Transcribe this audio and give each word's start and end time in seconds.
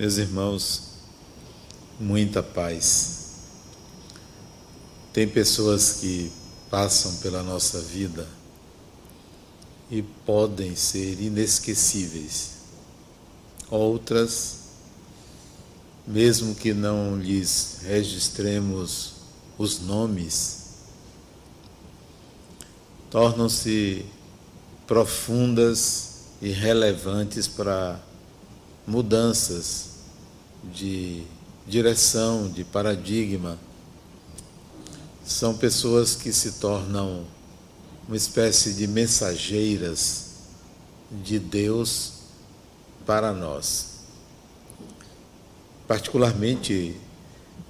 Meus 0.00 0.16
irmãos, 0.16 0.82
muita 1.98 2.42
paz. 2.42 3.18
Tem 5.12 5.28
pessoas 5.28 5.98
que 6.00 6.32
passam 6.70 7.16
pela 7.16 7.42
nossa 7.42 7.78
vida 7.82 8.26
e 9.90 10.00
podem 10.00 10.74
ser 10.74 11.20
inesquecíveis. 11.20 12.52
Outras, 13.70 14.60
mesmo 16.06 16.54
que 16.54 16.72
não 16.72 17.18
lhes 17.18 17.80
registremos 17.82 19.12
os 19.58 19.80
nomes, 19.80 20.60
tornam-se 23.10 24.06
profundas 24.86 26.22
e 26.40 26.48
relevantes 26.48 27.46
para 27.46 28.00
mudanças 28.86 29.89
de 30.64 31.24
direção, 31.66 32.48
de 32.48 32.64
paradigma. 32.64 33.58
São 35.24 35.56
pessoas 35.56 36.14
que 36.14 36.32
se 36.32 36.52
tornam 36.52 37.24
uma 38.06 38.16
espécie 38.16 38.74
de 38.74 38.86
mensageiras 38.86 40.30
de 41.22 41.38
Deus 41.38 42.12
para 43.06 43.32
nós. 43.32 43.86
Particularmente, 45.86 46.96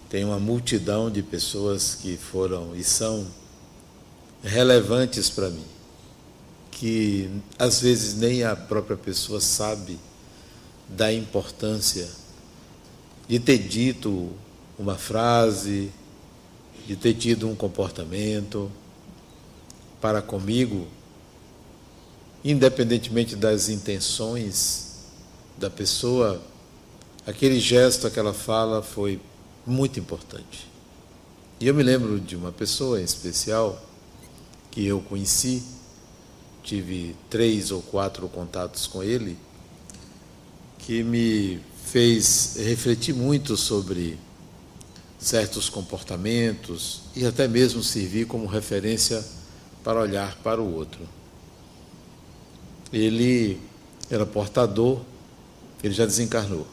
tem 0.08 0.24
uma 0.24 0.38
multidão 0.38 1.10
de 1.10 1.22
pessoas 1.22 1.94
que 1.94 2.16
foram 2.16 2.74
e 2.74 2.82
são 2.82 3.26
relevantes 4.42 5.30
para 5.30 5.50
mim, 5.50 5.64
que 6.70 7.30
às 7.58 7.80
vezes 7.80 8.14
nem 8.14 8.42
a 8.42 8.56
própria 8.56 8.96
pessoa 8.96 9.40
sabe 9.40 9.98
da 10.88 11.12
importância 11.12 12.08
de 13.30 13.38
ter 13.38 13.58
dito 13.58 14.28
uma 14.76 14.96
frase, 14.96 15.92
de 16.84 16.96
ter 16.96 17.14
tido 17.14 17.48
um 17.48 17.54
comportamento 17.54 18.68
para 20.00 20.20
comigo, 20.20 20.88
independentemente 22.44 23.36
das 23.36 23.68
intenções 23.68 24.96
da 25.56 25.70
pessoa, 25.70 26.42
aquele 27.24 27.60
gesto, 27.60 28.08
aquela 28.08 28.34
fala 28.34 28.82
foi 28.82 29.20
muito 29.64 30.00
importante. 30.00 30.66
E 31.60 31.68
eu 31.68 31.74
me 31.74 31.84
lembro 31.84 32.18
de 32.18 32.34
uma 32.34 32.50
pessoa 32.50 33.00
em 33.00 33.04
especial 33.04 33.80
que 34.72 34.84
eu 34.84 35.00
conheci, 35.02 35.62
tive 36.64 37.14
três 37.30 37.70
ou 37.70 37.80
quatro 37.80 38.28
contatos 38.28 38.88
com 38.88 39.04
ele, 39.04 39.38
que 40.80 41.04
me 41.04 41.69
fez 41.86 42.56
refletir 42.56 43.14
muito 43.14 43.56
sobre 43.56 44.18
certos 45.18 45.68
comportamentos 45.68 47.02
e 47.14 47.26
até 47.26 47.46
mesmo 47.46 47.82
servir 47.82 48.26
como 48.26 48.46
referência 48.46 49.24
para 49.84 50.00
olhar 50.00 50.36
para 50.36 50.60
o 50.60 50.74
outro. 50.74 51.00
Ele 52.92 53.60
era 54.08 54.24
portador, 54.24 55.00
ele 55.82 55.94
já 55.94 56.06
desencarnou, 56.06 56.66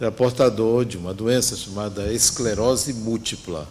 era 0.00 0.10
portador 0.10 0.84
de 0.84 0.96
uma 0.96 1.12
doença 1.12 1.56
chamada 1.56 2.12
esclerose 2.12 2.92
múltipla 2.92 3.68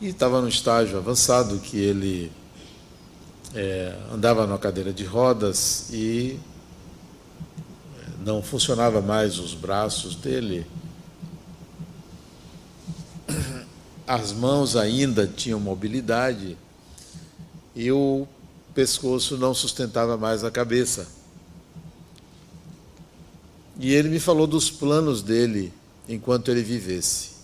e 0.00 0.08
estava 0.08 0.40
no 0.40 0.48
estágio 0.48 0.98
avançado 0.98 1.58
que 1.58 1.76
ele 1.76 2.30
é, 3.54 3.96
andava 4.12 4.46
numa 4.46 4.58
cadeira 4.58 4.92
de 4.92 5.04
rodas 5.04 5.88
e 5.90 6.38
não 8.24 8.42
funcionava 8.42 9.02
mais 9.02 9.38
os 9.38 9.54
braços 9.54 10.16
dele. 10.16 10.66
As 14.06 14.32
mãos 14.32 14.76
ainda 14.76 15.26
tinham 15.26 15.60
mobilidade 15.60 16.56
e 17.76 17.92
o 17.92 18.26
pescoço 18.74 19.36
não 19.36 19.52
sustentava 19.52 20.16
mais 20.16 20.42
a 20.42 20.50
cabeça. 20.50 21.06
E 23.78 23.92
ele 23.92 24.08
me 24.08 24.18
falou 24.18 24.46
dos 24.46 24.70
planos 24.70 25.22
dele 25.22 25.72
enquanto 26.08 26.50
ele 26.50 26.62
vivesse. 26.62 27.34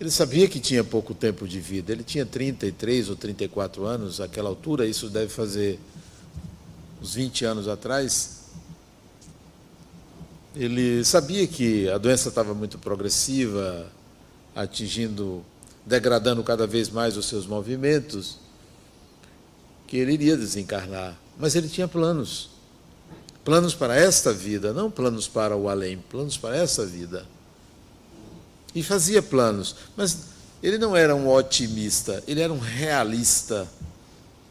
Ele 0.00 0.10
sabia 0.10 0.48
que 0.48 0.60
tinha 0.60 0.84
pouco 0.84 1.14
tempo 1.14 1.48
de 1.48 1.60
vida. 1.60 1.92
Ele 1.92 2.04
tinha 2.04 2.26
33 2.26 3.08
ou 3.08 3.16
34 3.16 3.84
anos 3.84 4.20
àquela 4.20 4.48
altura, 4.48 4.86
isso 4.86 5.08
deve 5.08 5.28
fazer 5.28 5.78
uns 7.00 7.14
20 7.14 7.44
anos 7.44 7.68
atrás. 7.68 8.37
Ele 10.58 11.04
sabia 11.04 11.46
que 11.46 11.88
a 11.88 11.96
doença 11.98 12.28
estava 12.28 12.52
muito 12.52 12.78
progressiva, 12.78 13.86
atingindo, 14.54 15.44
degradando 15.86 16.42
cada 16.42 16.66
vez 16.66 16.90
mais 16.90 17.16
os 17.16 17.26
seus 17.26 17.46
movimentos, 17.46 18.38
que 19.86 19.96
ele 19.96 20.12
iria 20.12 20.36
desencarnar. 20.36 21.16
Mas 21.38 21.54
ele 21.54 21.68
tinha 21.68 21.86
planos. 21.86 22.50
Planos 23.44 23.74
para 23.74 23.96
esta 23.96 24.32
vida, 24.32 24.72
não 24.72 24.90
planos 24.90 25.28
para 25.28 25.56
o 25.56 25.68
além, 25.68 25.98
planos 26.10 26.36
para 26.36 26.56
essa 26.56 26.84
vida 26.84 27.24
e 28.74 28.82
fazia 28.82 29.22
planos, 29.22 29.74
mas 29.96 30.18
ele 30.62 30.78
não 30.78 30.96
era 30.96 31.14
um 31.14 31.28
otimista, 31.28 32.22
ele 32.26 32.40
era 32.40 32.52
um 32.52 32.58
realista, 32.58 33.68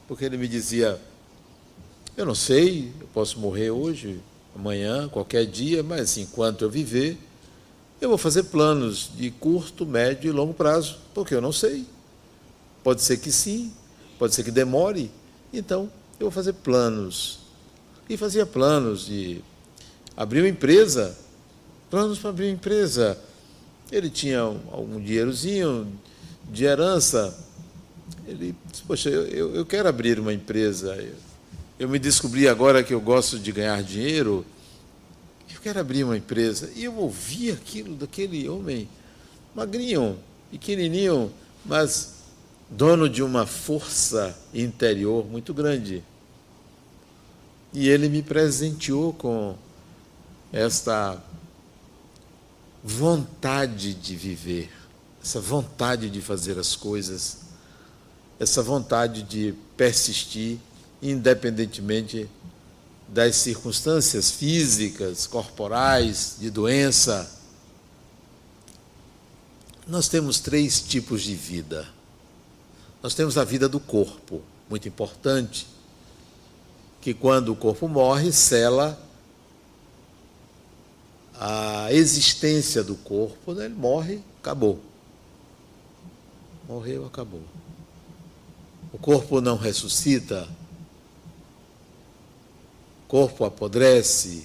porque 0.07 0.25
ele 0.25 0.37
me 0.37 0.47
dizia: 0.47 0.99
Eu 2.15 2.25
não 2.25 2.35
sei, 2.35 2.91
eu 2.99 3.07
posso 3.13 3.39
morrer 3.39 3.71
hoje, 3.71 4.19
amanhã, 4.57 5.07
qualquer 5.07 5.45
dia, 5.45 5.83
mas 5.83 6.17
enquanto 6.17 6.63
eu 6.63 6.69
viver, 6.69 7.17
eu 7.99 8.09
vou 8.09 8.17
fazer 8.17 8.43
planos 8.43 9.09
de 9.15 9.31
curto, 9.31 9.85
médio 9.85 10.29
e 10.29 10.31
longo 10.31 10.53
prazo, 10.53 10.97
porque 11.13 11.33
eu 11.33 11.41
não 11.41 11.51
sei. 11.51 11.85
Pode 12.83 13.01
ser 13.01 13.17
que 13.17 13.31
sim, 13.31 13.71
pode 14.17 14.35
ser 14.35 14.43
que 14.43 14.51
demore, 14.51 15.11
então 15.53 15.89
eu 16.19 16.25
vou 16.25 16.31
fazer 16.31 16.53
planos. 16.53 17.39
E 18.09 18.15
fazia 18.17 18.45
planos 18.45 19.05
de 19.05 19.41
abrir 20.15 20.41
uma 20.41 20.49
empresa, 20.49 21.17
planos 21.89 22.19
para 22.19 22.29
abrir 22.29 22.45
uma 22.45 22.53
empresa 22.53 23.17
ele 23.91 24.09
tinha 24.09 24.39
algum 24.39 24.99
dinheirozinho 24.99 25.87
de 26.51 26.65
herança. 26.65 27.37
Ele 28.25 28.55
disse, 28.69 28.83
poxa, 28.83 29.09
eu, 29.09 29.55
eu 29.55 29.65
quero 29.65 29.87
abrir 29.87 30.19
uma 30.19 30.33
empresa. 30.33 30.97
Eu, 31.79 31.87
me 31.87 31.99
descobri 31.99 32.47
agora 32.47 32.83
que 32.83 32.91
eu 32.91 32.99
gosto 32.99 33.37
de 33.37 33.51
ganhar 33.51 33.83
dinheiro. 33.83 34.43
Eu 35.53 35.61
quero 35.61 35.79
abrir 35.79 36.03
uma 36.03 36.17
empresa. 36.17 36.71
E 36.75 36.83
eu 36.83 36.95
ouvi 36.95 37.51
aquilo 37.51 37.95
daquele 37.95 38.49
homem, 38.49 38.89
magrinho, 39.53 40.17
pequenininho, 40.49 41.31
mas 41.63 42.15
dono 42.67 43.07
de 43.07 43.21
uma 43.21 43.45
força 43.45 44.35
interior 44.51 45.25
muito 45.27 45.53
grande. 45.53 46.03
E 47.71 47.87
ele 47.87 48.09
me 48.09 48.23
presenteou 48.23 49.13
com 49.13 49.55
esta 50.51 51.21
vontade 52.83 53.93
de 53.93 54.15
viver, 54.15 54.71
essa 55.21 55.39
vontade 55.39 56.09
de 56.09 56.21
fazer 56.21 56.57
as 56.57 56.75
coisas, 56.75 57.39
essa 58.39 58.63
vontade 58.63 59.21
de 59.21 59.53
persistir, 59.75 60.57
independentemente 61.01 62.29
das 63.07 63.35
circunstâncias 63.37 64.31
físicas, 64.31 65.25
corporais, 65.25 66.35
de 66.39 66.49
doença. 66.49 67.31
Nós 69.87 70.07
temos 70.07 70.39
três 70.39 70.81
tipos 70.81 71.21
de 71.21 71.33
vida. 71.33 71.87
Nós 73.01 73.13
temos 73.13 73.37
a 73.37 73.43
vida 73.43 73.69
do 73.69 73.79
corpo, 73.79 74.41
muito 74.69 74.87
importante, 74.87 75.67
que 76.99 77.13
quando 77.13 77.53
o 77.53 77.55
corpo 77.55 77.87
morre, 77.87 78.31
cela 78.33 79.01
a 81.39 81.93
existência 81.93 82.83
do 82.83 82.95
corpo, 82.95 83.53
né? 83.53 83.65
ele 83.65 83.75
morre, 83.75 84.21
acabou. 84.39 84.79
Morreu, 86.67 87.05
acabou. 87.05 87.43
O 88.91 88.97
corpo 88.97 89.39
não 89.39 89.55
ressuscita, 89.55 90.47
corpo 93.07 93.45
apodrece, 93.45 94.43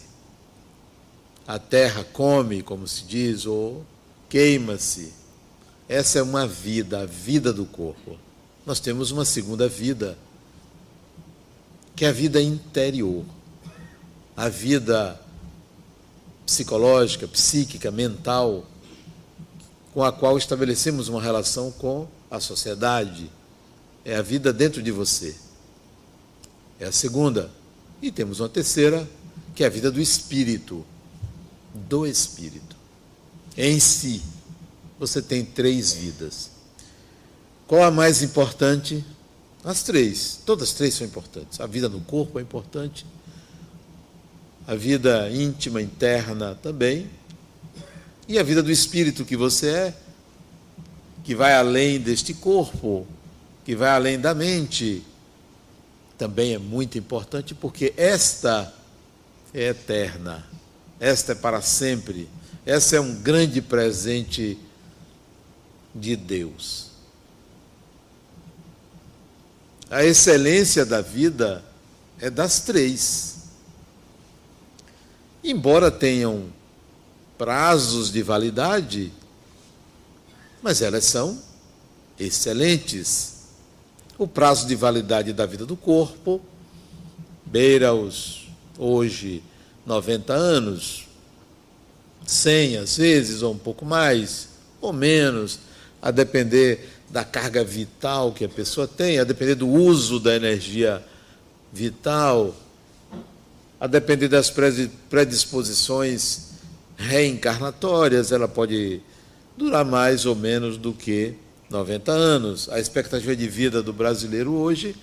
a 1.47 1.59
terra 1.59 2.05
come, 2.05 2.62
como 2.62 2.87
se 2.87 3.05
diz, 3.05 3.47
ou 3.47 3.85
queima-se. 4.29 5.12
Essa 5.88 6.20
é 6.20 6.23
uma 6.23 6.47
vida, 6.47 7.03
a 7.03 7.06
vida 7.06 7.53
do 7.53 7.67
corpo. 7.67 8.17
Nós 8.64 8.79
temos 8.79 9.11
uma 9.11 9.25
segunda 9.25 9.69
vida, 9.69 10.17
que 11.97 12.05
é 12.05 12.09
a 12.09 12.12
vida 12.12 12.41
interior, 12.41 13.25
a 14.37 14.49
vida 14.49 15.20
psicológica, 16.47 17.26
psíquica, 17.26 17.91
mental, 17.91 18.64
com 19.93 20.03
a 20.03 20.12
qual 20.12 20.38
estabelecemos 20.38 21.09
uma 21.09 21.20
relação 21.20 21.70
com 21.73 22.06
a 22.31 22.41
sociedade. 22.41 23.31
É 24.05 24.17
a 24.17 24.23
vida 24.23 24.53
dentro 24.53 24.82
de 24.82 24.91
você. 24.91 25.37
É 26.81 26.87
a 26.87 26.93
segunda. 26.93 27.50
E 28.02 28.10
temos 28.10 28.40
uma 28.40 28.49
terceira, 28.49 29.08
que 29.54 29.62
é 29.62 29.66
a 29.69 29.70
vida 29.70 29.88
do 29.88 30.00
espírito. 30.00 30.84
Do 31.72 32.04
espírito. 32.04 32.76
Em 33.56 33.78
si, 33.78 34.20
você 34.99 35.22
tem 35.22 35.44
três 35.44 35.93
vidas. 35.93 36.50
Qual 37.69 37.84
a 37.84 37.93
mais 37.93 38.20
importante? 38.20 39.04
As 39.64 39.84
três. 39.84 40.40
Todas 40.44 40.70
as 40.70 40.75
três 40.75 40.94
são 40.94 41.06
importantes. 41.06 41.60
A 41.60 41.66
vida 41.66 41.88
no 41.88 42.00
corpo 42.00 42.40
é 42.40 42.43
importante. 42.43 43.06
A 44.66 44.75
vida 44.75 45.31
íntima, 45.31 45.81
interna 45.81 46.56
também. 46.60 47.08
E 48.26 48.37
a 48.37 48.43
vida 48.43 48.62
do 48.62 48.70
espírito 48.70 49.25
que 49.25 49.37
você 49.37 49.69
é, 49.69 49.94
que 51.22 51.34
vai 51.37 51.54
além 51.54 52.00
deste 52.00 52.34
corpo, 52.34 53.06
que 53.64 53.76
vai 53.76 53.90
além 53.90 54.19
da 54.19 54.34
mente, 54.34 55.04
também 56.19 56.55
é 56.55 56.59
muito 56.59 56.99
importante 56.99 57.55
porque 57.55 57.93
esta 57.97 58.73
é 59.53 59.69
eterna, 59.69 60.47
esta 61.00 61.32
é 61.32 61.35
para 61.35 61.61
sempre, 61.61 62.29
essa 62.64 62.97
é 62.97 63.00
um 63.00 63.14
grande 63.14 63.61
presente 63.61 64.59
de 65.94 66.17
Deus. 66.17 66.91
A 69.91 70.05
excelência 70.05 70.87
da 70.87 71.03
vida 71.03 71.62
é 72.19 72.31
das 72.31 72.61
três. 72.61 73.43
Embora 75.44 75.91
tenham 75.91 76.50
prazos 77.37 78.11
de 78.11 78.23
validade, 78.23 79.12
mas 80.62 80.81
elas 80.81 81.05
são 81.05 81.38
excelentes. 82.19 83.42
O 84.19 84.26
prazo 84.29 84.67
de 84.67 84.75
validade 84.75 85.32
da 85.32 85.47
vida 85.47 85.64
do 85.64 85.76
corpo 85.76 86.41
beira 87.47 87.94
os 87.94 88.49
hoje 88.79 89.43
90 89.85 90.32
anos, 90.32 91.06
100 92.26 92.79
às 92.79 92.97
vezes, 92.97 93.43
ou 93.43 93.53
um 93.53 93.59
pouco 93.59 93.85
mais, 93.85 94.49
ou 94.81 94.93
menos, 94.93 95.61
a 96.00 96.11
depender 96.11 96.88
da 97.11 97.25
carga 97.25 97.64
vital 97.64 98.32
que 98.32 98.44
a 98.44 98.49
pessoa 98.49 98.87
tem, 98.87 99.19
a 99.19 99.25
depender 99.25 99.55
do 99.55 99.69
uso 99.69 100.19
da 100.19 100.35
energia 100.35 101.05
vital, 101.73 102.55
a 103.81 103.87
depender 103.87 104.29
das 104.29 104.53
predisposições 105.11 106.53
reencarnatórias, 106.97 108.31
ela 108.31 108.47
pode 108.47 109.00
durar 109.56 109.85
mais 109.85 110.25
ou 110.25 110.37
menos 110.37 110.76
do 110.76 110.93
que 110.93 111.35
90 111.73 112.13
anos. 112.13 112.69
A 112.69 112.79
expectativa 112.79 113.35
de 113.35 113.49
vida 113.49 113.83
do 113.83 113.93
brasileiro 113.93 114.53
hoje 114.53 114.95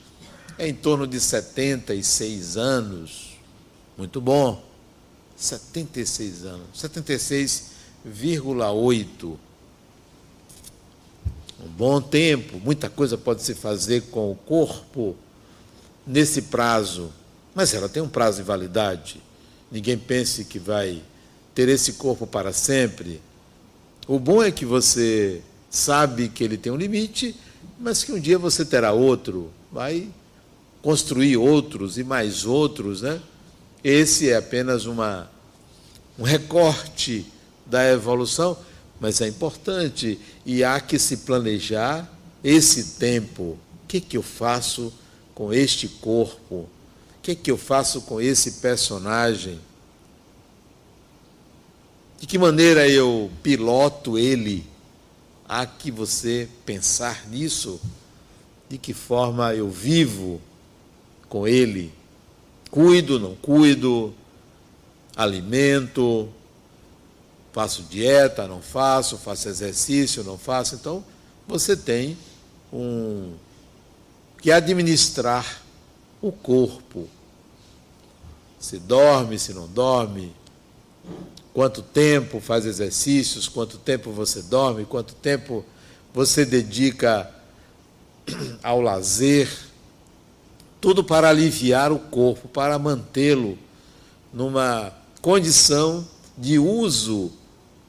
é 0.58 0.66
em 0.68 0.74
torno 0.74 1.06
de 1.06 1.20
76 1.20 2.56
anos. 2.56 3.38
Muito 3.98 4.22
bom. 4.22 4.64
76 5.36 6.46
anos. 6.46 6.68
76,8. 6.76 9.38
Um 11.62 11.68
bom 11.70 12.00
tempo. 12.00 12.58
Muita 12.60 12.90
coisa 12.90 13.18
pode 13.18 13.42
se 13.42 13.54
fazer 13.56 14.04
com 14.04 14.32
o 14.32 14.36
corpo 14.36 15.18
nesse 16.06 16.44
prazo. 16.44 17.12
Mas 17.54 17.74
ela 17.74 17.90
tem 17.90 18.02
um 18.02 18.08
prazo 18.08 18.38
de 18.38 18.44
validade. 18.44 19.22
Ninguém 19.72 19.98
pense 19.98 20.46
que 20.46 20.60
vai 20.60 21.02
ter 21.54 21.68
esse 21.68 21.92
corpo 21.94 22.28
para 22.28 22.54
sempre. 22.54 23.22
O 24.08 24.18
bom 24.18 24.42
é 24.42 24.50
que 24.52 24.66
você 24.66 25.44
sabe 25.70 26.30
que 26.30 26.44
ele 26.44 26.58
tem 26.58 26.72
um 26.72 26.78
limite, 26.78 27.36
mas 27.80 28.04
que 28.04 28.12
um 28.12 28.20
dia 28.20 28.38
você 28.38 28.66
terá 28.66 28.92
outro, 28.92 29.52
vai 29.72 30.10
construir 30.82 31.38
outros 31.38 31.98
e 31.98 32.04
mais 32.04 32.46
outros, 32.46 33.02
né? 33.02 33.22
Esse 33.84 34.30
é 34.30 34.36
apenas 34.36 34.86
uma, 34.86 35.30
um 36.18 36.24
recorte 36.24 37.26
da 37.66 37.88
evolução, 37.90 38.58
mas 39.00 39.22
é 39.22 39.28
importante 39.28 40.20
e 40.46 40.64
há 40.64 40.80
que 40.80 41.00
se 41.00 41.18
planejar 41.18 42.10
esse 42.44 42.98
tempo. 43.00 43.58
O 43.84 43.88
que, 43.88 44.02
que 44.02 44.18
eu 44.18 44.24
faço 44.24 44.94
com 45.34 45.54
este 45.54 45.88
corpo? 45.88 46.56
O 46.56 46.70
que, 47.22 47.36
que 47.36 47.52
eu 47.52 47.58
faço 47.58 48.02
com 48.02 48.20
esse 48.20 48.54
personagem? 48.54 49.60
De 52.20 52.28
que 52.28 52.38
maneira 52.38 52.88
eu 52.88 53.32
piloto 53.42 54.18
ele? 54.18 54.69
Há 55.52 55.66
que 55.66 55.90
você 55.90 56.48
pensar 56.64 57.28
nisso. 57.28 57.82
De 58.70 58.78
que 58.78 58.94
forma 58.94 59.56
eu 59.56 59.68
vivo 59.68 60.40
com 61.28 61.48
ele? 61.48 61.92
Cuido, 62.70 63.20
não 63.20 63.34
cuido? 63.34 64.14
Alimento? 65.16 66.30
Faço 67.52 67.82
dieta, 67.82 68.48
não 68.48 68.62
faço? 68.62 69.18
Faço 69.18 69.50
exercício, 69.50 70.24
não 70.24 70.38
faço? 70.38 70.76
Então, 70.76 71.04
você 71.48 71.76
tem 71.76 72.16
um 72.72 73.34
que 74.40 74.52
administrar 74.52 75.64
o 76.22 76.32
corpo. 76.32 77.10
Se 78.60 78.78
dorme, 78.78 79.40
se 79.40 79.52
não 79.52 79.68
dorme, 79.68 80.32
quanto 81.60 81.82
tempo 81.82 82.40
faz 82.40 82.66
exercícios, 82.66 83.50
quanto 83.50 83.78
tempo 83.78 84.14
você 84.14 84.42
dorme, 84.42 84.86
quanto 84.86 85.14
tempo 85.14 85.66
você 86.14 86.46
dedica 86.46 87.30
ao 88.64 88.80
lazer, 88.80 89.50
tudo 90.80 91.04
para 91.04 91.28
aliviar 91.28 91.92
o 91.92 92.00
corpo, 92.00 92.48
para 92.48 92.80
mantê-lo 92.80 93.60
numa 94.32 94.94
condição 95.22 96.08
de 96.38 96.58
uso 96.58 97.30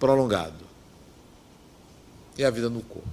prolongado. 0.00 0.64
É 2.36 2.44
a 2.44 2.50
vida 2.50 2.68
no 2.68 2.80
corpo. 2.80 3.06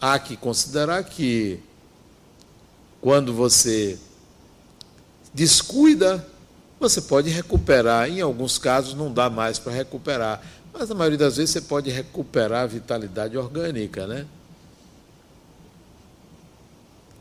Há 0.00 0.18
que 0.18 0.36
considerar 0.36 1.04
que 1.04 1.60
quando 3.00 3.32
você 3.32 3.96
descuida 5.32 6.26
você 6.78 7.00
pode 7.00 7.30
recuperar, 7.30 8.08
em 8.08 8.20
alguns 8.20 8.58
casos 8.58 8.94
não 8.94 9.12
dá 9.12 9.30
mais 9.30 9.58
para 9.58 9.72
recuperar, 9.72 10.42
mas 10.72 10.88
na 10.88 10.94
maioria 10.94 11.18
das 11.18 11.36
vezes 11.36 11.50
você 11.50 11.60
pode 11.62 11.90
recuperar 11.90 12.64
a 12.64 12.66
vitalidade 12.66 13.36
orgânica, 13.36 14.06
né? 14.06 14.26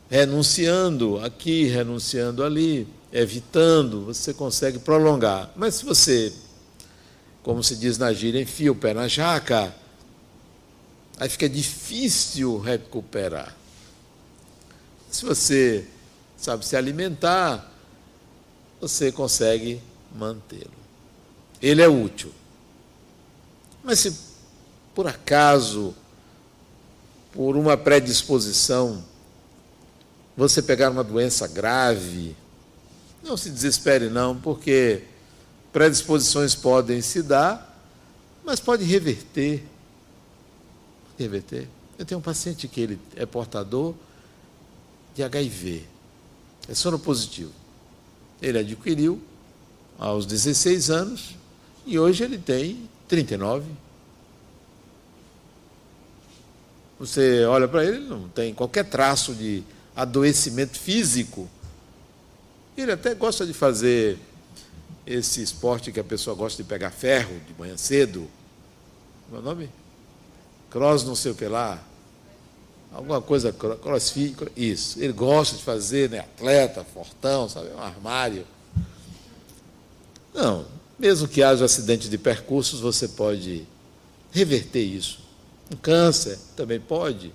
Renunciando 0.09 1.19
aqui, 1.23 1.63
renunciando 1.65 2.43
ali, 2.43 2.87
evitando, 3.11 4.05
você 4.05 4.33
consegue 4.33 4.77
prolongar. 4.77 5.49
Mas 5.55 5.75
se 5.75 5.85
você, 5.85 6.33
como 7.41 7.63
se 7.63 7.77
diz 7.77 7.97
na 7.97 8.11
gíria, 8.11 8.41
enfia 8.41 8.71
o 8.71 8.75
pé 8.75 8.93
na 8.93 9.07
jaca, 9.07 9.73
aí 11.17 11.29
fica 11.29 11.47
difícil 11.47 12.59
recuperar. 12.59 13.55
Se 15.09 15.25
você 15.25 15.87
sabe 16.35 16.65
se 16.65 16.75
alimentar, 16.75 17.71
você 18.79 19.11
consegue 19.11 19.81
mantê-lo. 20.13 20.71
Ele 21.61 21.81
é 21.81 21.87
útil. 21.87 22.31
Mas 23.83 23.99
se 23.99 24.15
por 24.95 25.07
acaso, 25.07 25.93
por 27.33 27.57
uma 27.57 27.75
predisposição, 27.75 29.03
você 30.37 30.61
pegar 30.61 30.89
uma 30.89 31.03
doença 31.03 31.47
grave, 31.47 32.35
não 33.21 33.35
se 33.35 33.49
desespere 33.49 34.09
não, 34.09 34.39
porque 34.39 35.03
predisposições 35.73 36.55
podem 36.55 37.01
se 37.01 37.21
dar, 37.21 37.77
mas 38.45 38.61
pode 38.61 38.85
reverter. 38.85 39.65
Reverter. 41.19 41.67
Eu 41.99 42.05
tenho 42.05 42.19
um 42.19 42.23
paciente 42.23 42.67
que 42.67 42.79
ele 42.79 42.99
é 43.15 43.25
portador 43.25 43.93
de 45.13 45.23
HIV. 45.23 45.85
É 46.69 46.73
sono 46.73 46.97
positivo. 46.97 47.51
Ele 48.41 48.59
adquiriu 48.59 49.21
aos 49.97 50.25
16 50.25 50.89
anos 50.89 51.35
e 51.85 51.97
hoje 51.97 52.23
ele 52.23 52.37
tem 52.37 52.89
39. 53.07 53.65
Você 56.99 57.43
olha 57.45 57.67
para 57.67 57.83
ele, 57.83 57.99
não 57.99 58.29
tem 58.29 58.53
qualquer 58.53 58.85
traço 58.85 59.33
de 59.33 59.63
adoecimento 59.95 60.79
físico. 60.79 61.49
Ele 62.77 62.91
até 62.91 63.13
gosta 63.13 63.45
de 63.45 63.53
fazer 63.53 64.17
esse 65.05 65.41
esporte 65.41 65.91
que 65.91 65.99
a 65.99 66.03
pessoa 66.03 66.35
gosta 66.35 66.61
de 66.61 66.67
pegar 66.67 66.91
ferro 66.91 67.39
de 67.47 67.53
manhã 67.57 67.77
cedo. 67.77 68.29
Meu 69.31 69.41
nome? 69.41 69.69
Cross 70.69 71.03
não 71.03 71.15
sei 71.15 71.31
o 71.31 71.35
que 71.35 71.45
lá. 71.45 71.81
Alguma 72.95 73.21
coisa, 73.21 73.51
crossfit, 73.51 74.37
isso. 74.55 75.03
Ele 75.03 75.11
gosta 75.11 75.57
de 75.57 75.63
fazer, 75.63 76.09
né? 76.09 76.19
Atleta, 76.19 76.81
fortão, 76.85 77.49
sabe? 77.49 77.67
Um 77.71 77.81
armário. 77.81 78.47
Não, 80.33 80.65
mesmo 80.97 81.27
que 81.27 81.43
haja 81.43 81.65
acidente 81.65 82.07
de 82.07 82.17
percursos, 82.17 82.79
você 82.79 83.09
pode 83.09 83.67
reverter 84.31 84.81
isso. 84.81 85.19
Um 85.69 85.75
câncer 85.75 86.39
também 86.55 86.79
pode. 86.79 87.33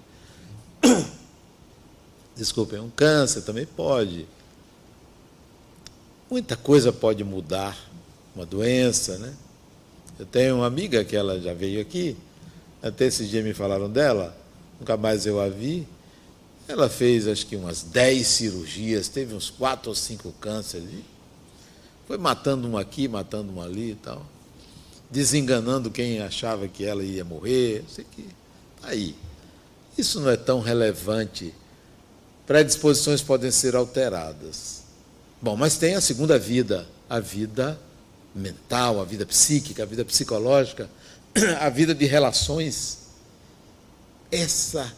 Desculpem, 2.35 2.79
um 2.79 2.89
câncer 2.89 3.43
também 3.43 3.67
pode. 3.67 4.27
muita 6.31 6.57
coisa 6.57 6.91
pode 6.91 7.23
mudar, 7.23 7.77
uma 8.35 8.47
doença, 8.47 9.19
né? 9.19 9.35
Eu 10.19 10.25
tenho 10.25 10.57
uma 10.57 10.67
amiga 10.67 11.05
que 11.05 11.17
ela 11.17 11.39
já 11.39 11.53
veio 11.53 11.83
aqui, 11.83 12.17
até 12.83 13.05
esses 13.05 13.29
dias 13.29 13.45
me 13.45 13.53
falaram 13.53 13.91
dela, 13.91 14.40
nunca 14.81 14.97
mais 14.97 15.27
eu 15.27 15.39
a 15.41 15.49
vi. 15.49 15.87
Ela 16.67 16.89
fez 16.89 17.29
acho 17.29 17.47
que 17.47 17.55
umas 17.55 17.83
10 17.83 18.27
cirurgias, 18.27 19.09
teve 19.09 19.35
uns 19.35 19.51
quatro 19.51 19.91
ou 19.91 19.95
cinco 19.95 20.33
cânceres. 20.41 20.89
Foi 22.07 22.19
matando 22.19 22.67
um 22.67 22.77
aqui, 22.77 23.07
matando 23.07 23.53
um 23.53 23.63
ali 23.63 23.93
e 23.93 23.95
tal. 23.95 24.25
Desenganando 25.11 25.91
quem 25.91 26.21
achava 26.21 26.67
que 26.67 26.85
ela 26.85 27.05
ia 27.05 27.25
morrer. 27.25 27.85
Sei 27.89 28.05
que. 28.11 28.23
Tá 28.81 28.89
aí. 28.89 29.15
Isso 29.99 30.21
não 30.21 30.31
é 30.31 30.37
tão 30.37 30.61
relevante. 30.61 31.55
Predisposições 32.47 33.23
podem 33.23 33.51
ser 33.51 33.77
alteradas. 33.77 34.83
Bom, 35.43 35.57
mas 35.57 35.77
tem 35.77 35.95
a 35.95 36.01
segunda 36.01 36.39
vida, 36.39 36.87
a 37.09 37.21
vida 37.21 37.79
mental, 38.35 39.01
a 39.01 39.05
vida 39.05 39.27
psíquica, 39.27 39.83
a 39.83 39.87
vida 39.87 40.05
psicológica, 40.05 40.89
a 41.61 41.69
vida 41.69 41.95
de 41.95 42.07
relações. 42.07 42.99
Essa 44.31 44.93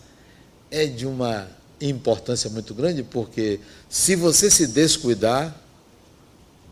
é 0.70 0.86
de 0.86 1.06
uma 1.06 1.48
importância 1.80 2.48
muito 2.50 2.74
grande, 2.74 3.02
porque 3.02 3.60
se 3.88 4.14
você 4.14 4.50
se 4.50 4.66
descuidar, 4.66 5.54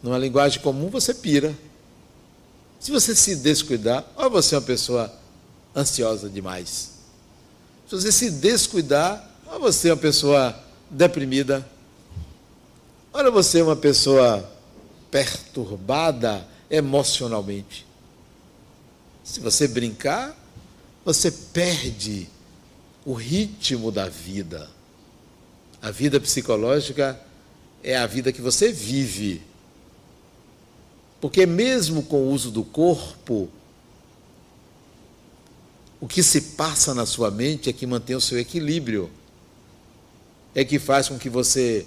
numa 0.02 0.18
linguagem 0.18 0.60
comum, 0.60 0.88
você 0.88 1.12
pira. 1.12 1.56
Se 2.78 2.90
você 2.90 3.14
se 3.14 3.36
descuidar, 3.36 4.04
ou 4.16 4.30
você 4.30 4.54
é 4.54 4.58
uma 4.58 4.64
pessoa 4.64 5.12
ansiosa 5.76 6.28
demais. 6.28 6.90
Se 7.88 7.94
você 7.94 8.12
se 8.12 8.30
descuidar, 8.30 9.28
ou 9.52 9.60
você 9.60 9.88
é 9.88 9.92
uma 9.92 9.98
pessoa 9.98 10.58
deprimida. 10.88 11.66
Olha, 13.12 13.30
você 13.30 13.60
é 13.60 13.62
uma 13.62 13.76
pessoa 13.76 14.48
perturbada 15.10 16.46
emocionalmente. 16.70 17.86
Se 19.24 19.40
você 19.40 19.66
brincar, 19.66 20.36
você 21.04 21.30
perde 21.30 22.28
o 23.04 23.14
ritmo 23.14 23.90
da 23.90 24.08
vida. 24.08 24.68
A 25.80 25.90
vida 25.90 26.20
psicológica 26.20 27.18
é 27.82 27.96
a 27.96 28.06
vida 28.06 28.32
que 28.32 28.42
você 28.42 28.70
vive. 28.70 29.42
Porque, 31.20 31.46
mesmo 31.46 32.02
com 32.02 32.22
o 32.24 32.30
uso 32.30 32.50
do 32.50 32.64
corpo, 32.64 33.48
o 36.00 36.08
que 36.08 36.22
se 36.22 36.40
passa 36.40 36.94
na 36.94 37.04
sua 37.04 37.30
mente 37.30 37.68
é 37.68 37.72
que 37.72 37.86
mantém 37.86 38.16
o 38.16 38.20
seu 38.20 38.38
equilíbrio, 38.38 39.10
é 40.54 40.64
que 40.64 40.78
faz 40.78 41.08
com 41.08 41.18
que 41.18 41.28
você 41.28 41.86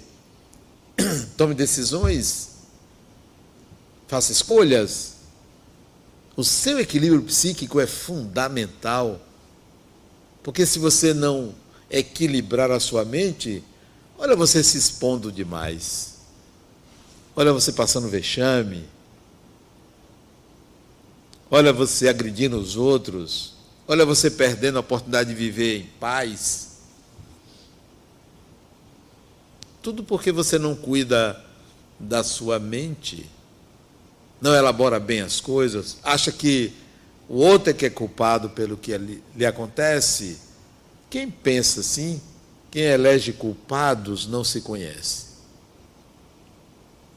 tome 1.36 1.54
decisões, 1.54 2.50
faça 4.06 4.30
escolhas. 4.30 5.14
O 6.36 6.44
seu 6.44 6.78
equilíbrio 6.78 7.22
psíquico 7.22 7.80
é 7.80 7.86
fundamental, 7.86 9.20
porque 10.44 10.64
se 10.64 10.78
você 10.78 11.12
não 11.12 11.52
equilibrar 11.90 12.70
a 12.70 12.78
sua 12.78 13.04
mente, 13.04 13.64
Olha 14.18 14.36
você 14.36 14.62
se 14.62 14.78
expondo 14.78 15.30
demais. 15.30 16.14
Olha 17.34 17.52
você 17.52 17.72
passando 17.72 18.08
vexame. 18.08 18.84
Olha 21.50 21.72
você 21.72 22.08
agredindo 22.08 22.58
os 22.58 22.76
outros. 22.76 23.54
Olha 23.86 24.06
você 24.06 24.30
perdendo 24.30 24.76
a 24.76 24.80
oportunidade 24.80 25.30
de 25.30 25.34
viver 25.34 25.80
em 25.80 25.86
paz. 25.98 26.78
Tudo 29.82 30.02
porque 30.02 30.32
você 30.32 30.58
não 30.58 30.74
cuida 30.74 31.44
da 32.00 32.24
sua 32.24 32.58
mente, 32.58 33.28
não 34.40 34.54
elabora 34.54 34.98
bem 34.98 35.20
as 35.20 35.40
coisas, 35.40 35.98
acha 36.02 36.32
que 36.32 36.72
o 37.28 37.36
outro 37.36 37.70
é 37.70 37.72
que 37.72 37.86
é 37.86 37.90
culpado 37.90 38.50
pelo 38.50 38.76
que 38.76 38.96
lhe 38.96 39.46
acontece. 39.46 40.38
Quem 41.08 41.30
pensa 41.30 41.80
assim 41.80 42.20
quem 42.74 42.82
elege 42.82 43.32
culpados 43.32 44.26
não 44.26 44.42
se 44.42 44.60
conhece. 44.60 45.26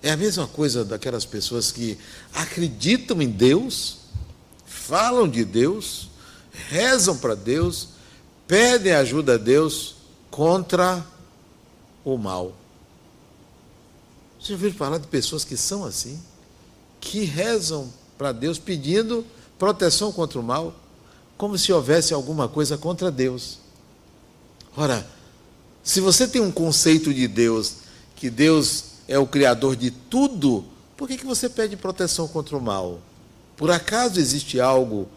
É 0.04 0.12
a 0.12 0.16
mesma 0.16 0.46
coisa 0.46 0.86
daquelas 0.86 1.26
pessoas 1.26 1.72
que 1.72 1.98
acreditam 2.32 3.20
em 3.24 3.28
Deus, 3.28 4.02
falam 4.68 5.28
de 5.28 5.44
Deus, 5.44 6.12
rezam 6.70 7.18
para 7.18 7.34
Deus, 7.34 7.88
pedem 8.46 8.94
ajuda 8.94 9.34
a 9.34 9.38
Deus 9.40 9.96
contra 10.30 11.04
o 12.06 12.20
mal. 12.20 12.56
Você 14.40 14.50
já 14.50 14.54
ouviu 14.54 14.72
falar 14.76 15.00
de 15.00 15.08
pessoas 15.08 15.44
que 15.44 15.58
são 15.58 15.84
assim? 15.84 16.22
Que 17.02 17.24
rezam 17.24 17.92
para 18.16 18.32
Deus 18.32 18.60
pedindo 18.60 19.26
proteção 19.58 20.12
contra 20.12 20.40
o 20.40 20.44
mal, 20.44 20.74
como 21.38 21.58
se 21.58 21.72
houvesse 21.72 22.14
alguma 22.14 22.48
coisa 22.48 22.78
contra 22.78 23.12
Deus. 23.12 23.60
Ora, 24.76 25.08
se 25.84 26.02
você 26.02 26.28
tem 26.28 26.42
um 26.42 26.52
conceito 26.52 27.14
de 27.14 27.28
Deus, 27.28 27.78
que 28.16 28.30
Deus 28.30 28.86
é 29.08 29.18
o 29.18 29.28
Criador 29.28 29.76
de 29.76 29.90
tudo, 29.92 30.66
por 30.96 31.08
que, 31.08 31.18
que 31.18 31.26
você 31.26 31.50
pede 31.50 31.78
proteção 31.78 32.28
contra 32.28 32.58
o 32.58 32.62
mal? 32.62 33.00
Por 33.56 33.72
acaso 33.72 34.20
existe 34.20 34.60
algo 34.60 35.08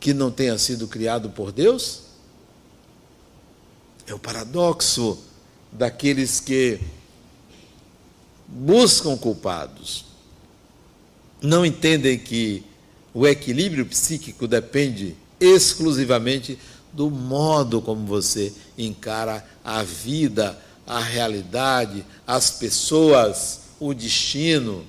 que 0.00 0.12
não 0.12 0.30
tenha 0.30 0.58
sido 0.58 0.88
criado 0.88 1.30
por 1.30 1.52
Deus? 1.52 2.00
É 4.06 4.12
o 4.12 4.18
paradoxo 4.18 5.18
daqueles 5.72 6.40
que 6.40 6.80
buscam 8.46 9.16
culpados. 9.16 10.04
Não 11.40 11.64
entendem 11.64 12.18
que 12.18 12.62
o 13.14 13.26
equilíbrio 13.28 13.86
psíquico 13.86 14.48
depende 14.48 15.16
exclusivamente 15.38 16.58
do 16.92 17.08
modo 17.08 17.80
como 17.80 18.04
você 18.04 18.52
encara 18.76 19.46
a 19.64 19.84
vida, 19.84 20.58
a 20.84 20.98
realidade, 20.98 22.04
as 22.26 22.50
pessoas, 22.50 23.60
o 23.78 23.94
destino. 23.94 24.84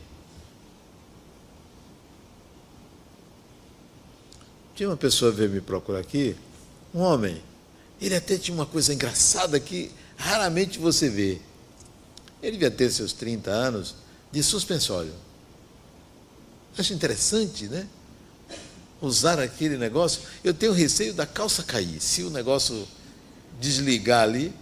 Tinha 4.75 4.89
uma 4.89 4.97
pessoa 4.97 5.31
veio 5.31 5.51
me 5.51 5.61
procurar 5.61 5.99
aqui, 5.99 6.35
um 6.93 6.99
homem. 7.01 7.41
Ele 8.01 8.15
até 8.15 8.37
tinha 8.37 8.55
uma 8.55 8.65
coisa 8.65 8.93
engraçada 8.93 9.59
que 9.59 9.91
raramente 10.17 10.79
você 10.79 11.09
vê. 11.09 11.39
Ele 12.41 12.53
devia 12.53 12.71
ter 12.71 12.91
seus 12.91 13.13
30 13.13 13.51
anos 13.51 13.95
de 14.31 14.43
suspensório. 14.43 15.13
Acho 16.77 16.93
interessante, 16.93 17.67
né? 17.67 17.87
Usar 19.01 19.39
aquele 19.39 19.77
negócio, 19.77 20.21
eu 20.43 20.53
tenho 20.53 20.71
receio 20.71 21.13
da 21.13 21.25
calça 21.25 21.63
cair. 21.63 22.01
Se 22.01 22.23
o 22.23 22.29
negócio 22.29 22.87
desligar 23.59 24.23
ali. 24.23 24.53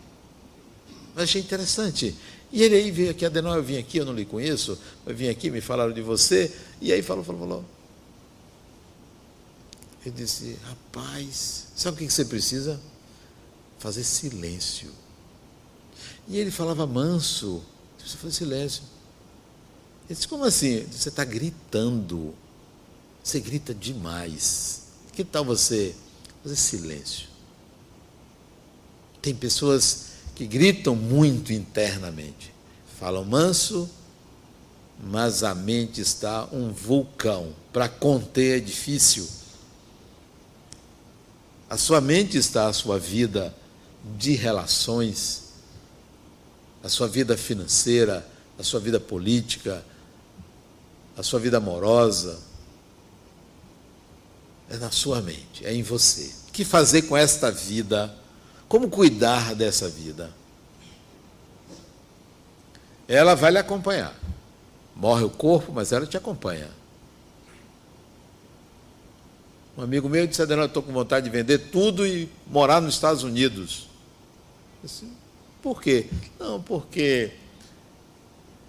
Mas 1.15 1.25
achei 1.25 1.41
interessante. 1.41 2.15
E 2.51 2.61
ele 2.61 2.75
aí 2.75 2.91
veio 2.91 3.11
aqui, 3.11 3.25
Adenal, 3.25 3.55
eu 3.55 3.63
vim 3.63 3.77
aqui, 3.77 3.97
eu 3.97 4.05
não 4.05 4.13
lhe 4.13 4.25
conheço, 4.25 4.77
eu 5.05 5.15
vim 5.15 5.27
aqui, 5.27 5.49
me 5.49 5.59
falaram 5.59 5.91
de 5.91 6.01
você. 6.01 6.53
E 6.79 6.93
aí 6.93 7.01
falou, 7.01 7.23
falou, 7.23 7.41
falou. 7.41 7.65
Eu 10.05 10.11
disse, 10.11 10.57
rapaz, 10.63 11.67
sabe 11.75 11.95
o 11.95 12.07
que 12.07 12.13
você 12.13 12.25
precisa? 12.25 12.79
Fazer 13.79 14.03
silêncio. 14.03 14.91
E 16.27 16.37
ele 16.37 16.51
falava 16.51 16.85
manso. 16.85 17.63
Você 17.97 18.17
fazer 18.17 18.33
silêncio. 18.33 18.83
Ele 20.09 20.15
disse, 20.15 20.27
como 20.27 20.43
assim? 20.43 20.85
Você 20.91 21.09
está 21.09 21.23
gritando. 21.23 22.35
Você 23.24 23.39
grita 23.39 23.74
demais. 23.74 24.82
Que 25.13 25.24
tal 25.24 25.46
você 25.46 25.96
fazer 26.44 26.56
silêncio? 26.58 27.27
Tem 29.22 29.34
pessoas 29.34 30.08
que 30.36 30.46
gritam 30.46 30.96
muito 30.96 31.53
internamente. 31.53 32.53
Falam 33.00 33.24
manso, 33.24 33.89
mas 35.01 35.44
a 35.44 35.56
mente 35.56 36.01
está 36.01 36.46
um 36.51 36.74
vulcão. 36.74 37.53
Para 37.72 37.88
conter 37.88 38.58
é 38.58 38.60
difícil. 38.60 39.27
A 41.70 41.77
sua 41.77 42.01
mente 42.01 42.38
está 42.38 42.68
a 42.68 42.74
sua 42.74 43.00
vida 43.00 43.56
de 44.18 44.34
relações, 44.34 45.44
a 46.84 46.89
sua 46.89 47.08
vida 47.08 47.38
financeira, 47.38 48.27
a 48.60 48.63
sua 48.63 48.80
vida 48.80 49.00
política, 49.00 49.84
a 51.15 51.24
sua 51.24 51.39
vida 51.39 51.58
amorosa, 51.58 52.39
é 54.74 54.77
na 54.77 54.89
sua 54.89 55.22
mente, 55.22 55.63
é 55.63 55.72
em 55.72 55.84
você. 55.84 56.32
O 56.50 56.51
que 56.51 56.65
fazer 56.65 57.03
com 57.03 57.15
esta 57.15 57.51
vida? 57.51 58.13
Como 58.68 58.89
cuidar 58.89 59.53
dessa 59.53 59.88
vida? 59.88 60.32
Ela 63.08 63.36
vai 63.36 63.51
lhe 63.51 63.60
acompanhar. 63.60 64.15
Morre 64.96 65.24
o 65.24 65.30
corpo, 65.30 65.72
mas 65.72 65.92
ela 65.92 66.08
te 66.08 66.18
acompanha. 66.18 66.72
Um 69.77 69.84
amigo 69.84 70.10
meu 70.10 70.25
disse: 70.25 70.42
Adenal, 70.42 70.65
estou 70.65 70.82
com 70.82 70.92
vontade 70.92 71.25
de 71.25 71.30
vender 71.30 71.70
tudo 71.70 72.06
e 72.06 72.27
morar 72.48 72.82
nos 72.82 72.96
Estados 72.96 73.22
Unidos. 73.22 73.88
Disse, 74.82 75.08
Por 75.62 75.84
quê? 75.84 76.08
Não, 76.39 76.60
porque 76.60 77.32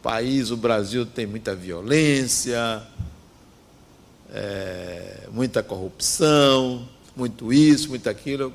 país, 0.03 0.51
o 0.51 0.57
Brasil 0.57 1.07
tem 1.07 1.25
muita 1.25 1.55
violência, 1.55 2.87
é, 4.35 5.29
muita 5.31 5.63
corrupção, 5.63 6.89
muito 7.17 7.53
isso, 7.53 7.89
muito 7.89 8.11
aquilo. 8.11 8.53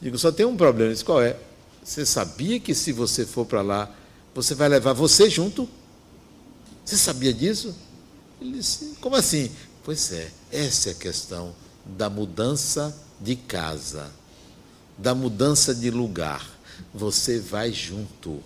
Digo, 0.00 0.18
só 0.18 0.32
tem 0.32 0.44
um 0.44 0.56
problema. 0.56 0.92
Disse, 0.92 1.04
qual 1.04 1.22
é? 1.22 1.36
Você 1.84 2.04
sabia 2.04 2.58
que 2.58 2.74
se 2.74 2.90
você 2.90 3.24
for 3.24 3.46
para 3.46 3.62
lá, 3.62 3.88
você 4.34 4.54
vai 4.54 4.68
levar 4.68 4.92
você 4.92 5.30
junto? 5.30 5.68
Você 6.84 6.96
sabia 6.96 7.32
disso? 7.32 7.74
Ele 8.40 8.58
disse, 8.58 8.96
como 9.00 9.14
assim? 9.14 9.50
Pois 9.84 10.12
é, 10.12 10.30
essa 10.50 10.88
é 10.88 10.92
a 10.92 10.96
questão 10.96 11.54
da 11.84 12.10
mudança 12.10 12.96
de 13.20 13.36
casa, 13.36 14.10
da 14.98 15.14
mudança 15.14 15.72
de 15.72 15.90
lugar. 15.90 16.44
Você 16.92 17.38
vai 17.38 17.72
junto. 17.72 18.42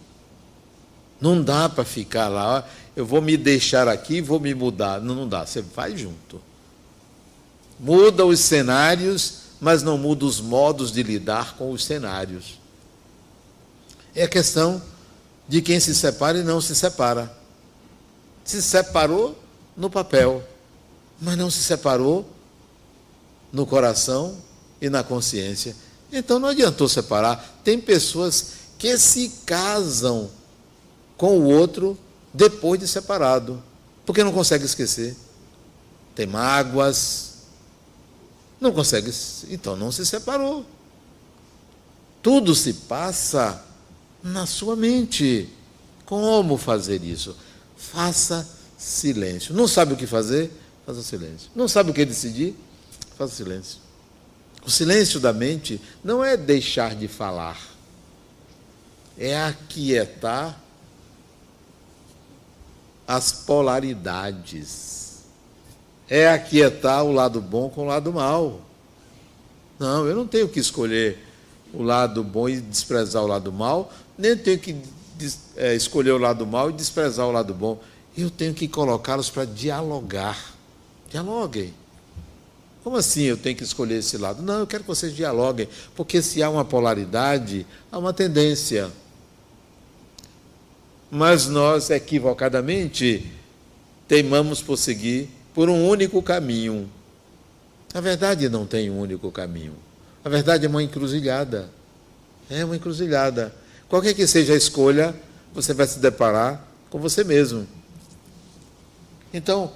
Não 1.21 1.43
dá 1.43 1.69
para 1.69 1.85
ficar 1.85 2.29
lá, 2.29 2.67
eu 2.95 3.05
vou 3.05 3.21
me 3.21 3.37
deixar 3.37 3.89
aqui, 3.89 4.21
vou 4.21 4.41
me 4.41 4.55
mudar. 4.55 5.01
Não, 5.01 5.15
não 5.15 5.29
dá, 5.29 5.47
você 5.47 5.63
vai 5.63 5.97
junto. 5.97 6.41
Muda 7.79 8.25
os 8.25 8.41
cenários, 8.41 9.35
mas 9.61 9.83
não 9.83 9.99
muda 9.99 10.25
os 10.25 10.41
modos 10.41 10.91
de 10.93 11.03
lidar 11.03 11.57
com 11.57 11.71
os 11.71 11.85
cenários. 11.85 12.59
É 14.15 14.25
a 14.25 14.29
questão 14.29 14.81
de 15.49 15.61
quem 15.61 15.79
se 15.79 15.95
separa 15.95 16.39
e 16.39 16.43
não 16.43 16.61
se 16.61 16.75
separa. 16.75 17.31
Se 18.45 18.63
separou 18.63 19.39
no 19.77 19.91
papel, 19.91 20.43
mas 21.21 21.37
não 21.37 21.51
se 21.51 21.63
separou 21.63 22.27
no 23.53 23.67
coração 23.67 24.37
e 24.81 24.89
na 24.89 25.03
consciência. 25.03 25.77
Então 26.13 26.39
não 26.39 26.49
adiantou 26.49 26.89
separar. 26.89 27.61
Tem 27.63 27.79
pessoas 27.79 28.53
que 28.79 28.97
se 28.97 29.31
casam 29.45 30.31
com 31.17 31.39
o 31.39 31.45
outro 31.45 31.99
depois 32.33 32.79
de 32.79 32.87
separado, 32.87 33.63
porque 34.05 34.23
não 34.23 34.33
consegue 34.33 34.65
esquecer. 34.65 35.17
Tem 36.15 36.27
mágoas, 36.27 37.35
não 38.61 38.73
consegue, 38.73 39.13
então 39.49 39.77
não 39.77 39.93
se 39.93 40.05
separou. 40.05 40.65
Tudo 42.23 42.55
se 42.55 42.73
passa 42.73 43.63
na 44.23 44.47
sua 44.47 44.75
mente. 44.75 45.49
Como 46.05 46.57
fazer 46.57 47.03
isso? 47.03 47.37
Faça 47.77 48.49
silêncio. 48.79 49.55
Não 49.55 49.67
sabe 49.67 49.95
o 49.95 49.97
que 49.97 50.07
fazer? 50.07 50.51
Faça 50.85 51.03
silêncio. 51.03 51.51
Não 51.55 51.69
sabe 51.69 51.91
o 51.91 51.95
que 51.95 52.05
decidir? 52.05 52.57
Faça 53.17 53.35
silêncio. 53.35 53.79
O 54.65 54.71
silêncio 54.71 55.21
da 55.21 55.33
mente 55.33 55.81
não 56.03 56.25
é 56.25 56.37
deixar 56.37 56.97
de 56.97 57.07
falar, 57.07 57.57
é 59.17 59.37
aquietar 59.37 60.61
as 63.07 63.33
polaridades, 63.33 65.25
é 66.09 66.29
aquietar 66.29 67.05
o 67.05 67.13
lado 67.13 67.41
bom 67.41 67.69
com 67.69 67.83
o 67.83 67.87
lado 67.87 68.13
mal. 68.13 68.61
Não, 69.79 70.07
eu 70.07 70.17
não 70.17 70.27
tenho 70.27 70.49
que 70.49 70.59
escolher 70.59 71.19
o 71.73 71.83
lado 71.83 72.25
bom 72.25 72.49
e 72.49 72.61
desprezar 72.61 73.23
o 73.23 73.27
lado 73.27 73.53
mal, 73.53 73.93
nem 74.17 74.37
tenho 74.37 74.59
que 74.59 74.77
é, 75.57 75.75
escolher 75.75 76.13
o 76.13 76.19
lado 76.19 76.47
mal 76.47 76.71
e 76.71 76.73
desprezar 76.73 77.27
o 77.27 77.33
lado 77.33 77.55
bom. 77.55 77.81
Eu 78.17 78.31
tenho 78.31 78.55
que 78.55 78.67
colocá-los 78.67 79.29
para 79.29 79.45
dialogar. 79.45 80.55
Dialoguem. 81.11 81.73
Como 82.83 82.97
assim 82.97 83.23
eu 83.23 83.37
tenho 83.37 83.57
que 83.57 83.65
escolher 83.65 83.99
esse 83.99 84.17
lado? 84.17 84.43
Não, 84.43 84.61
eu 84.61 84.67
quero 84.67 84.85
que 84.85 84.89
vocês 84.89 85.15
dialoguem, 85.15 85.69
porque 85.95 86.23
se 86.23 86.43
há 86.43 86.49
uma 86.49 86.65
polaridade, 86.65 87.67
há 87.91 87.99
uma 87.99 88.13
tendência. 88.13 88.91
Mas 91.11 91.47
nós, 91.47 91.91
equivocadamente, 91.91 93.31
teimamos 94.09 94.61
por 94.61 94.77
seguir 94.77 95.31
por 95.55 95.69
um 95.69 95.87
único 95.89 96.23
caminho. 96.23 96.91
A 97.95 98.01
verdade 98.01 98.49
não 98.49 98.67
tem 98.67 98.91
um 98.91 98.99
único 98.99 99.31
caminho. 99.31 99.75
A 100.25 100.29
verdade 100.29 100.67
é 100.67 100.69
uma 100.69 100.83
encruzilhada. 100.83 101.71
É 102.51 102.65
uma 102.65 102.77
encruzilhada. 102.77 103.55
Qualquer 103.89 104.15
que 104.15 104.27
seja 104.27 104.53
a 104.53 104.57
escolha, 104.57 105.15
você 105.55 105.73
vai 105.73 105.87
se 105.87 105.99
deparar 105.99 106.67
com 106.91 106.99
você 106.99 107.25
mesmo. 107.25 107.67
Então, 109.33 109.73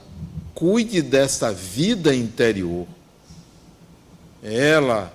cuide 0.54 1.00
dessa 1.00 1.52
vida 1.52 2.14
interior. 2.14 2.86
Ela 4.42 5.12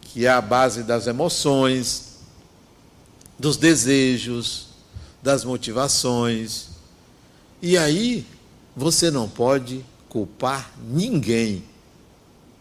que 0.00 0.26
é 0.26 0.30
a 0.30 0.40
base 0.40 0.82
das 0.82 1.06
emoções, 1.06 2.16
dos 3.38 3.56
desejos, 3.56 4.67
das 5.28 5.44
motivações. 5.44 6.68
E 7.60 7.76
aí, 7.76 8.24
você 8.74 9.10
não 9.10 9.28
pode 9.28 9.84
culpar 10.08 10.72
ninguém, 10.82 11.62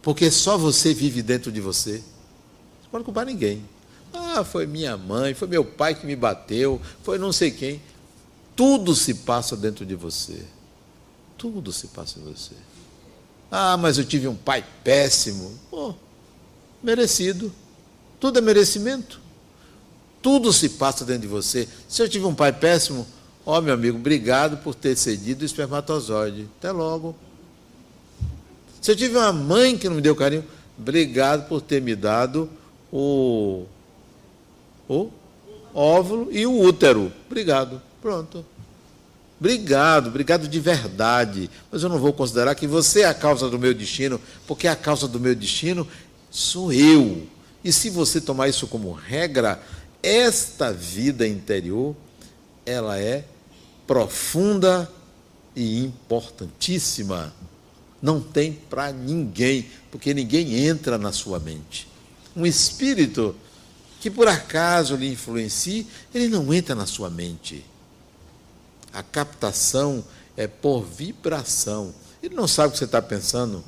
porque 0.01 0.29
só 0.29 0.57
você 0.57 0.93
vive 0.93 1.21
dentro 1.21 1.49
de 1.49 1.61
você. 1.61 2.03
Não 2.83 2.89
pode 2.91 3.05
culpar 3.05 3.25
ninguém. 3.25 3.63
Ah, 4.13 4.43
foi 4.43 4.65
minha 4.65 4.97
mãe, 4.97 5.33
foi 5.33 5.47
meu 5.47 5.63
pai 5.63 5.95
que 5.95 6.05
me 6.05 6.13
bateu, 6.13 6.81
foi 7.03 7.17
não 7.17 7.31
sei 7.31 7.51
quem. 7.51 7.81
Tudo 8.53 8.93
se 8.93 9.13
passa 9.13 9.55
dentro 9.55 9.85
de 9.85 9.95
você. 9.95 10.43
Tudo 11.37 11.71
se 11.71 11.87
passa 11.87 12.19
em 12.19 12.23
você. 12.23 12.55
Ah, 13.49 13.77
mas 13.77 13.97
eu 13.97 14.03
tive 14.03 14.27
um 14.27 14.35
pai 14.35 14.65
péssimo. 14.83 15.57
Merecido. 16.83 17.49
Tudo 18.19 18.39
é 18.39 18.41
merecimento. 18.41 19.21
Tudo 20.21 20.51
se 20.51 20.69
passa 20.69 21.05
dentro 21.05 21.21
de 21.21 21.27
você. 21.27 21.67
Se 21.87 22.01
eu 22.01 22.09
tive 22.09 22.25
um 22.25 22.35
pai 22.35 22.51
péssimo, 22.51 23.07
ó, 23.45 23.57
oh, 23.57 23.61
meu 23.61 23.73
amigo, 23.73 23.97
obrigado 23.97 24.57
por 24.57 24.75
ter 24.75 24.95
cedido 24.95 25.43
o 25.43 25.45
espermatozoide. 25.45 26.47
Até 26.57 26.71
logo. 26.71 27.15
Se 28.81 28.91
eu 28.91 28.95
tive 28.95 29.17
uma 29.17 29.33
mãe 29.33 29.77
que 29.77 29.87
não 29.87 29.95
me 29.95 30.01
deu 30.01 30.15
carinho, 30.15 30.45
obrigado 30.77 31.47
por 31.47 31.61
ter 31.61 31.81
me 31.81 31.95
dado 31.95 32.49
o 32.91 33.65
o 34.89 35.11
óvulo 35.73 36.29
e 36.31 36.45
o 36.45 36.59
útero. 36.59 37.11
Obrigado. 37.27 37.81
Pronto. 38.01 38.45
Obrigado, 39.39 40.07
obrigado 40.07 40.47
de 40.47 40.59
verdade. 40.59 41.49
Mas 41.71 41.83
eu 41.83 41.89
não 41.89 41.99
vou 41.99 42.11
considerar 42.11 42.55
que 42.55 42.65
você 42.65 43.01
é 43.01 43.05
a 43.05 43.13
causa 43.13 43.49
do 43.49 43.59
meu 43.59 43.73
destino, 43.73 44.19
porque 44.47 44.67
a 44.67 44.75
causa 44.75 45.07
do 45.07 45.19
meu 45.19 45.35
destino 45.35 45.87
sou 46.31 46.73
eu. 46.73 47.27
E 47.63 47.71
se 47.71 47.89
você 47.89 48.19
tomar 48.19 48.47
isso 48.47 48.67
como 48.67 48.91
regra, 48.91 49.61
esta 50.01 50.71
vida 50.71 51.27
interior, 51.27 51.95
ela 52.65 52.99
é 52.99 53.25
profunda 53.85 54.91
e 55.55 55.83
importantíssima. 55.83 57.33
Não 58.01 58.21
tem 58.21 58.53
para 58.53 58.91
ninguém, 58.91 59.67
porque 59.89 60.13
ninguém 60.13 60.65
entra 60.67 60.97
na 60.97 61.11
sua 61.11 61.39
mente. 61.39 61.87
Um 62.35 62.45
espírito 62.45 63.35
que 63.99 64.11
por 64.11 64.27
acaso 64.27 64.95
lhe 64.95 65.11
influencie, 65.11 65.87
ele 66.13 66.27
não 66.27 66.53
entra 66.53 66.75
na 66.75 66.85
sua 66.85 67.09
mente. 67.09 67.65
A 68.93 69.01
captação 69.01 70.03
é 70.35 70.47
por 70.47 70.83
vibração. 70.83 71.93
Ele 72.21 72.35
não 72.35 72.47
sabe 72.47 72.69
o 72.69 72.71
que 72.71 72.77
você 72.77 72.85
está 72.85 73.01
pensando. 73.01 73.63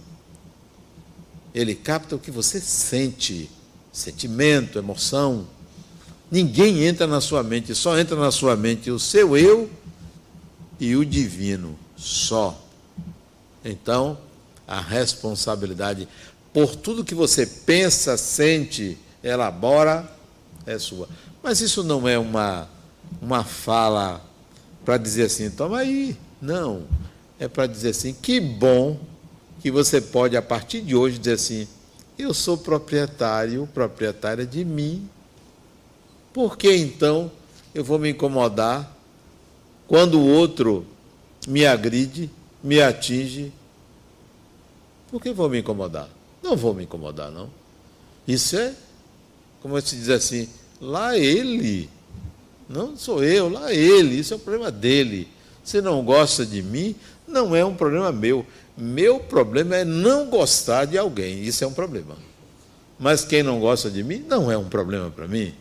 Ele 1.53 1.73
capta 1.73 2.15
o 2.15 2.19
que 2.19 2.29
você 2.29 2.61
sente, 2.61 3.49
sentimento, 3.91 4.77
emoção. 4.77 5.47
Ninguém 6.31 6.83
entra 6.85 7.07
na 7.07 7.21
sua 7.21 7.41
mente, 7.41 7.73
só 7.73 7.97
entra 7.97 8.15
na 8.15 8.31
sua 8.31 8.55
mente 8.55 8.91
o 8.91 8.99
seu 8.99 9.35
eu 9.35 9.69
e 10.79 10.95
o 10.95 11.03
divino, 11.03 11.77
só. 11.97 12.59
Então, 13.65 14.17
a 14.67 14.79
responsabilidade 14.79 16.07
por 16.53 16.75
tudo 16.75 17.03
que 17.03 17.15
você 17.15 17.45
pensa, 17.45 18.17
sente, 18.17 18.97
elabora, 19.23 20.09
é 20.65 20.77
sua. 20.77 21.07
Mas 21.41 21.61
isso 21.61 21.83
não 21.83 22.07
é 22.07 22.17
uma, 22.17 22.67
uma 23.21 23.43
fala 23.43 24.21
para 24.83 24.97
dizer 24.97 25.23
assim, 25.23 25.49
toma 25.49 25.79
aí. 25.79 26.17
Não. 26.41 26.83
É 27.39 27.47
para 27.47 27.67
dizer 27.67 27.89
assim, 27.89 28.13
que 28.13 28.39
bom 28.39 28.99
que 29.61 29.69
você 29.69 30.01
pode, 30.01 30.35
a 30.35 30.41
partir 30.41 30.81
de 30.81 30.95
hoje, 30.95 31.19
dizer 31.19 31.33
assim, 31.33 31.67
eu 32.17 32.33
sou 32.33 32.57
proprietário, 32.57 33.67
proprietária 33.73 34.45
de 34.45 34.65
mim. 34.65 35.07
Por 36.33 36.57
que 36.57 36.71
então 36.75 37.31
eu 37.73 37.83
vou 37.83 37.99
me 37.99 38.09
incomodar 38.09 38.95
quando 39.87 40.19
o 40.19 40.27
outro 40.27 40.85
me 41.47 41.65
agride, 41.65 42.29
me 42.63 42.81
atinge? 42.81 43.51
Por 45.09 45.21
que 45.21 45.31
vou 45.31 45.49
me 45.49 45.59
incomodar? 45.59 46.09
Não 46.43 46.55
vou 46.55 46.73
me 46.73 46.83
incomodar, 46.83 47.31
não. 47.31 47.49
Isso 48.27 48.55
é, 48.57 48.75
como 49.61 49.79
se 49.81 49.95
diz 49.95 50.09
assim, 50.09 50.47
Lá 50.81 51.17
ele. 51.17 51.89
Não 52.67 52.95
sou 52.95 53.23
eu, 53.23 53.49
lá 53.49 53.73
ele. 53.73 54.19
Isso 54.19 54.33
é 54.33 54.37
um 54.37 54.39
problema 54.39 54.71
dele. 54.71 55.27
Se 55.63 55.81
não 55.81 56.03
gosta 56.03 56.45
de 56.45 56.61
mim, 56.61 56.95
não 57.27 57.55
é 57.55 57.65
um 57.65 57.75
problema 57.75 58.11
meu. 58.11 58.45
Meu 58.77 59.19
problema 59.19 59.77
é 59.77 59.85
não 59.85 60.29
gostar 60.29 60.85
de 60.85 60.97
alguém. 60.97 61.43
Isso 61.43 61.63
é 61.63 61.67
um 61.67 61.73
problema. 61.73 62.15
Mas 62.97 63.25
quem 63.25 63.43
não 63.43 63.59
gosta 63.59 63.89
de 63.89 64.03
mim, 64.03 64.23
não 64.27 64.51
é 64.51 64.57
um 64.57 64.69
problema 64.69 65.09
para 65.09 65.27
mim. 65.27 65.53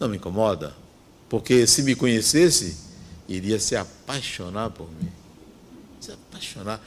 Não 0.00 0.08
me 0.08 0.16
incomoda. 0.16 0.74
Porque 1.28 1.66
se 1.66 1.82
me 1.82 1.94
conhecesse, 1.94 2.76
iria 3.28 3.60
se 3.60 3.76
apaixonar 3.76 4.70
por 4.70 4.90
mim. 4.90 5.12
Se 6.00 6.10
apaixonar. 6.10 6.80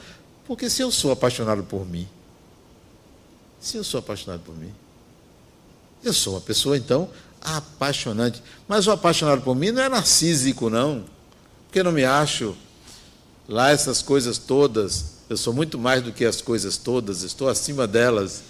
Porque 0.44 0.68
se 0.68 0.82
eu 0.82 0.90
sou 0.90 1.12
apaixonado 1.12 1.62
por 1.62 1.88
mim, 1.88 2.06
se 3.58 3.78
eu 3.78 3.84
sou 3.84 4.00
apaixonado 4.00 4.40
por 4.40 4.54
mim, 4.54 4.74
eu 6.02 6.12
sou 6.12 6.34
uma 6.34 6.40
pessoa, 6.40 6.76
então, 6.76 7.08
apaixonante. 7.40 8.42
Mas 8.68 8.86
o 8.86 8.90
apaixonado 8.90 9.40
por 9.40 9.54
mim 9.54 9.70
não 9.70 9.82
é 9.82 9.88
narcísico, 9.88 10.68
não. 10.68 11.06
Porque 11.66 11.80
eu 11.80 11.84
não 11.84 11.92
me 11.92 12.04
acho 12.04 12.54
lá 13.48 13.70
essas 13.70 14.02
coisas 14.02 14.36
todas. 14.36 15.14
Eu 15.30 15.38
sou 15.38 15.54
muito 15.54 15.78
mais 15.78 16.02
do 16.02 16.12
que 16.12 16.26
as 16.26 16.42
coisas 16.42 16.76
todas, 16.76 17.22
estou 17.22 17.48
acima 17.48 17.86
delas. 17.86 18.42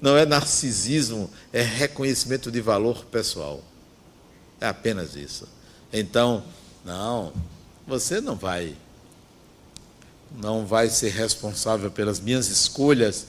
Não 0.00 0.16
é 0.16 0.24
narcisismo, 0.24 1.28
é 1.52 1.60
reconhecimento 1.60 2.50
de 2.50 2.60
valor 2.62 3.04
pessoal. 3.04 3.62
É 4.60 4.66
apenas 4.66 5.14
isso. 5.16 5.48
Então, 5.92 6.42
não, 6.84 7.32
você 7.86 8.20
não 8.20 8.36
vai 8.36 8.74
não 10.36 10.66
vai 10.66 10.90
ser 10.90 11.10
responsável 11.10 11.90
pelas 11.90 12.20
minhas 12.20 12.48
escolhas. 12.48 13.26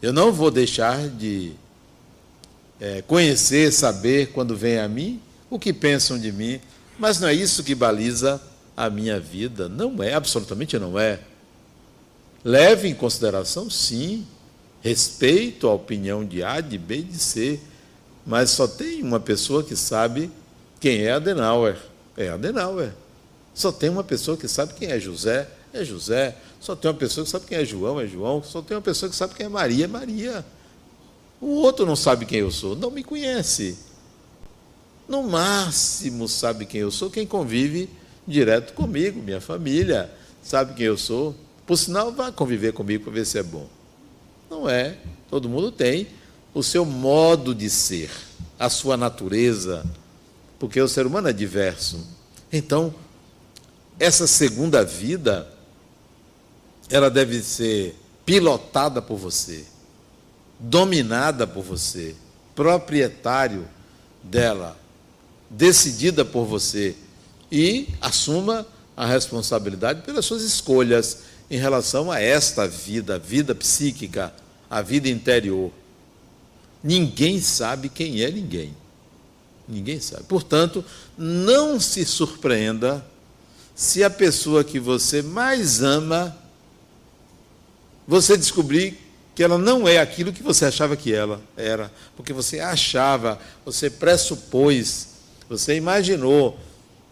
Eu 0.00 0.12
não 0.12 0.32
vou 0.32 0.50
deixar 0.50 1.08
de 1.08 1.52
é, 2.80 3.02
conhecer, 3.02 3.72
saber 3.72 4.32
quando 4.32 4.56
vem 4.56 4.78
a 4.78 4.88
mim 4.88 5.20
o 5.50 5.58
que 5.58 5.72
pensam 5.72 6.18
de 6.18 6.30
mim, 6.30 6.60
mas 6.98 7.18
não 7.20 7.28
é 7.28 7.34
isso 7.34 7.64
que 7.64 7.74
baliza 7.74 8.40
a 8.76 8.88
minha 8.88 9.18
vida. 9.18 9.68
Não 9.68 10.02
é, 10.02 10.14
absolutamente 10.14 10.78
não 10.78 10.98
é. 10.98 11.20
Leve 12.44 12.88
em 12.88 12.94
consideração, 12.94 13.68
sim, 13.68 14.26
respeito 14.80 15.66
a 15.66 15.74
opinião 15.74 16.24
de 16.24 16.42
A, 16.42 16.60
de 16.60 16.78
B 16.78 17.02
de 17.02 17.18
C, 17.18 17.60
mas 18.28 18.50
só 18.50 18.68
tem 18.68 19.02
uma 19.02 19.18
pessoa 19.18 19.64
que 19.64 19.74
sabe 19.74 20.30
quem 20.78 21.06
é 21.06 21.12
Adenauer. 21.12 21.78
É 22.14 22.28
Adenauer. 22.28 22.92
Só 23.54 23.72
tem 23.72 23.88
uma 23.88 24.04
pessoa 24.04 24.36
que 24.36 24.46
sabe 24.46 24.74
quem 24.74 24.90
é 24.90 25.00
José. 25.00 25.48
É 25.72 25.82
José. 25.82 26.36
Só 26.60 26.76
tem 26.76 26.90
uma 26.90 26.96
pessoa 26.98 27.24
que 27.24 27.30
sabe 27.30 27.46
quem 27.46 27.56
é 27.56 27.64
João. 27.64 27.98
É 27.98 28.06
João. 28.06 28.42
Só 28.42 28.60
tem 28.60 28.76
uma 28.76 28.82
pessoa 28.82 29.08
que 29.08 29.16
sabe 29.16 29.34
quem 29.34 29.46
é 29.46 29.48
Maria. 29.48 29.86
É 29.86 29.88
Maria. 29.88 30.44
O 31.40 31.46
outro 31.46 31.86
não 31.86 31.96
sabe 31.96 32.26
quem 32.26 32.40
eu 32.40 32.50
sou. 32.50 32.76
Não 32.76 32.90
me 32.90 33.02
conhece. 33.02 33.78
No 35.08 35.22
máximo 35.22 36.28
sabe 36.28 36.66
quem 36.66 36.82
eu 36.82 36.90
sou 36.90 37.08
quem 37.08 37.26
convive 37.26 37.88
direto 38.26 38.74
comigo, 38.74 39.22
minha 39.22 39.40
família. 39.40 40.12
Sabe 40.42 40.74
quem 40.74 40.84
eu 40.84 40.98
sou. 40.98 41.34
Por 41.66 41.78
sinal, 41.78 42.12
vá 42.12 42.30
conviver 42.30 42.74
comigo 42.74 43.04
para 43.04 43.12
ver 43.14 43.24
se 43.24 43.38
é 43.38 43.42
bom. 43.42 43.66
Não 44.50 44.68
é. 44.68 44.98
Todo 45.30 45.48
mundo 45.48 45.72
tem 45.72 46.08
o 46.54 46.62
seu 46.62 46.84
modo 46.84 47.54
de 47.54 47.68
ser, 47.70 48.10
a 48.58 48.68
sua 48.68 48.96
natureza, 48.96 49.84
porque 50.58 50.80
o 50.80 50.88
ser 50.88 51.06
humano 51.06 51.28
é 51.28 51.32
diverso. 51.32 52.04
Então, 52.52 52.94
essa 53.98 54.26
segunda 54.26 54.84
vida, 54.84 55.48
ela 56.90 57.10
deve 57.10 57.42
ser 57.42 57.96
pilotada 58.24 59.00
por 59.00 59.16
você, 59.16 59.64
dominada 60.58 61.46
por 61.46 61.62
você, 61.62 62.14
proprietário 62.54 63.68
dela, 64.22 64.78
decidida 65.48 66.24
por 66.24 66.44
você 66.44 66.94
e 67.50 67.88
assuma 68.00 68.66
a 68.96 69.06
responsabilidade 69.06 70.02
pelas 70.02 70.24
suas 70.24 70.42
escolhas 70.42 71.18
em 71.50 71.56
relação 71.56 72.10
a 72.10 72.20
esta 72.20 72.66
vida, 72.66 73.14
a 73.14 73.18
vida 73.18 73.54
psíquica, 73.54 74.34
a 74.68 74.82
vida 74.82 75.08
interior. 75.08 75.70
Ninguém 76.82 77.40
sabe 77.40 77.88
quem 77.88 78.22
é 78.22 78.30
ninguém. 78.30 78.74
Ninguém 79.68 80.00
sabe. 80.00 80.24
Portanto, 80.24 80.84
não 81.16 81.78
se 81.78 82.04
surpreenda 82.04 83.04
se 83.74 84.02
a 84.02 84.10
pessoa 84.10 84.64
que 84.64 84.80
você 84.80 85.22
mais 85.22 85.82
ama, 85.82 86.36
você 88.06 88.36
descobrir 88.36 88.98
que 89.34 89.42
ela 89.44 89.56
não 89.56 89.86
é 89.86 89.98
aquilo 89.98 90.32
que 90.32 90.42
você 90.42 90.64
achava 90.64 90.96
que 90.96 91.12
ela 91.14 91.40
era, 91.56 91.92
porque 92.16 92.32
você 92.32 92.58
achava, 92.58 93.38
você 93.64 93.88
pressupôs, 93.88 95.08
você 95.48 95.76
imaginou, 95.76 96.58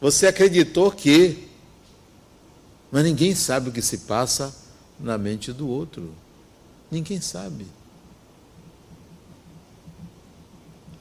você 0.00 0.26
acreditou 0.26 0.90
que, 0.90 1.48
mas 2.90 3.04
ninguém 3.04 3.32
sabe 3.34 3.68
o 3.68 3.72
que 3.72 3.80
se 3.80 3.98
passa 3.98 4.52
na 4.98 5.16
mente 5.16 5.52
do 5.52 5.68
outro. 5.68 6.12
Ninguém 6.90 7.20
sabe. 7.20 7.66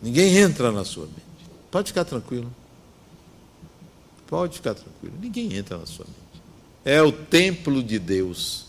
Ninguém 0.06 0.38
entra 0.38 0.72
na 0.72 0.86
sua 0.86 1.08
mente. 1.08 1.50
Pode 1.72 1.88
ficar 1.88 2.06
tranquilo. 2.06 2.54
Pode 4.28 4.58
ficar 4.58 4.76
tranquilo. 4.76 5.15
Ninguém 5.20 5.56
entra 5.56 5.80
na 5.80 5.88
sua 5.88 6.06
mente. 6.06 6.44
É 6.86 7.02
o 7.02 7.12
templo 7.12 7.82
de 7.82 7.98
Deus. 7.98 8.68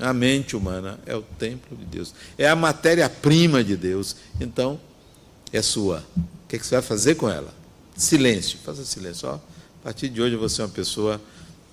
A 0.00 0.14
mente 0.14 0.56
humana 0.56 0.98
é 1.04 1.14
o 1.14 1.20
templo 1.20 1.76
de 1.76 1.84
Deus. 1.84 2.14
É 2.38 2.48
a 2.48 2.56
matéria-prima 2.56 3.62
de 3.62 3.76
Deus. 3.76 4.16
Então, 4.40 4.80
é 5.52 5.60
sua. 5.60 6.06
O 6.16 6.48
que, 6.48 6.56
é 6.56 6.58
que 6.58 6.66
você 6.66 6.76
vai 6.76 6.82
fazer 6.82 7.16
com 7.16 7.28
ela? 7.28 7.52
Silêncio. 7.94 8.58
Faça 8.64 8.82
silêncio. 8.82 9.28
Ó, 9.28 9.34
a 9.34 9.40
partir 9.84 10.08
de 10.08 10.22
hoje 10.22 10.36
você 10.36 10.62
é 10.62 10.64
uma 10.64 10.70
pessoa 10.70 11.20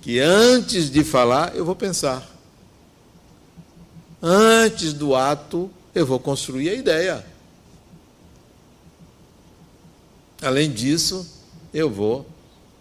que 0.01 0.19
antes 0.19 0.91
de 0.91 1.05
falar, 1.05 1.55
eu 1.55 1.63
vou 1.63 1.75
pensar. 1.75 2.29
Antes 4.21 4.91
do 4.91 5.15
ato, 5.15 5.71
eu 5.95 6.05
vou 6.05 6.19
construir 6.19 6.67
a 6.67 6.73
ideia. 6.73 7.36
Além 10.41 10.71
disso, 10.71 11.25
eu 11.73 11.89
vou 11.89 12.27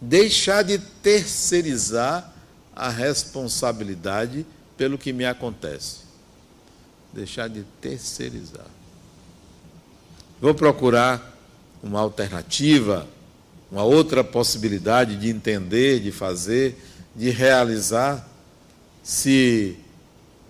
deixar 0.01 0.63
de 0.63 0.79
terceirizar 0.79 2.33
a 2.75 2.91
responsabilidade 2.91 4.45
pelo 4.77 4.99
que 4.99 5.13
me 5.13 5.25
acontece. 5.25 6.01
Deixar 7.13 7.49
de 7.49 7.63
terceirizar. 7.81 8.67
Vou 10.41 10.55
procurar 10.55 11.35
uma 11.83 12.01
alternativa, 12.01 13.09
uma 13.73 13.85
outra 13.85 14.23
possibilidade 14.23 15.17
de 15.17 15.31
entender, 15.31 16.01
de 16.01 16.13
fazer, 16.13 16.77
de 17.15 17.31
realizar. 17.31 18.29
Se 19.03 19.79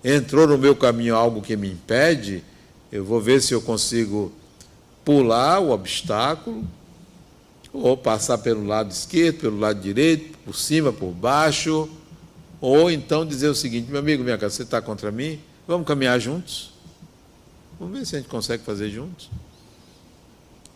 entrou 0.02 0.48
no 0.48 0.58
meu 0.58 0.74
caminho 0.74 1.14
algo 1.14 1.40
que 1.40 1.56
me 1.56 1.70
impede, 1.70 2.42
eu 2.90 3.04
vou 3.04 3.20
ver 3.20 3.40
se 3.40 3.54
eu 3.54 3.62
consigo 3.62 4.32
pular 5.04 5.60
o 5.60 5.70
obstáculo 5.70 6.66
ou 7.82 7.96
passar 7.96 8.38
pelo 8.38 8.64
lado 8.64 8.90
esquerdo, 8.90 9.40
pelo 9.40 9.58
lado 9.58 9.80
direito, 9.80 10.36
por 10.44 10.54
cima, 10.54 10.92
por 10.92 11.10
baixo, 11.12 11.88
ou 12.60 12.90
então 12.90 13.26
dizer 13.26 13.48
o 13.48 13.54
seguinte: 13.54 13.90
meu 13.90 14.00
amigo, 14.00 14.24
minha 14.24 14.38
casa, 14.38 14.54
você 14.54 14.62
está 14.62 14.80
contra 14.80 15.10
mim? 15.10 15.40
Vamos 15.66 15.86
caminhar 15.86 16.18
juntos? 16.20 16.72
Vamos 17.78 17.98
ver 17.98 18.06
se 18.06 18.16
a 18.16 18.18
gente 18.18 18.28
consegue 18.28 18.64
fazer 18.64 18.90
juntos. 18.90 19.30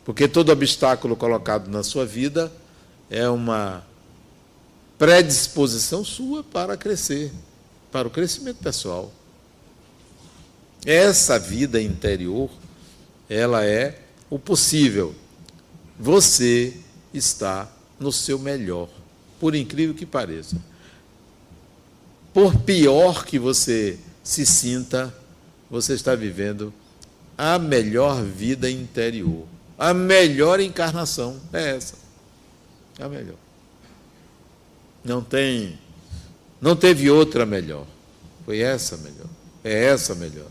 Porque 0.05 0.27
todo 0.27 0.51
obstáculo 0.51 1.17
colocado 1.17 1.69
na 1.69 1.83
sua 1.83 2.05
vida 2.05 2.53
é 3.09 3.29
uma 3.29 3.85
predisposição 4.99 6.05
sua 6.05 6.43
para 6.43 6.77
crescer, 6.77 7.33
para 7.91 8.09
o 8.09 8.11
crescimento 8.11 8.59
pessoal. 8.59 9.11
Essa 10.85 11.39
vida 11.39 11.81
interior, 11.81 12.51
ela 13.29 13.65
é 13.65 14.01
o 14.29 14.39
possível. 14.39 15.15
Você 15.99 16.77
está 17.13 17.71
no 17.99 18.13
seu 18.13 18.39
melhor, 18.39 18.89
por 19.39 19.55
incrível 19.55 19.95
que 19.95 20.07
pareça. 20.07 20.57
Por 22.33 22.57
pior 22.61 23.25
que 23.25 23.39
você 23.39 23.99
se 24.23 24.47
sinta, 24.47 25.13
você 25.71 25.95
está 25.95 26.15
vivendo 26.15 26.73
a 27.37 27.59
melhor 27.59 28.23
vida 28.23 28.71
interior. 28.71 29.47
A 29.79 29.93
melhor 29.93 30.61
encarnação 30.61 31.41
é 31.53 31.77
essa. 31.77 31.95
A 32.99 33.09
melhor. 33.09 33.37
Não 35.05 35.23
tem 35.23 35.79
não 36.61 36.77
teve 36.77 37.11
outra 37.11 37.47
melhor. 37.47 37.87
Foi 38.45 38.59
essa 38.59 38.97
melhor. 38.99 39.27
É 39.65 39.85
essa 39.85 40.15
melhor. 40.15 40.49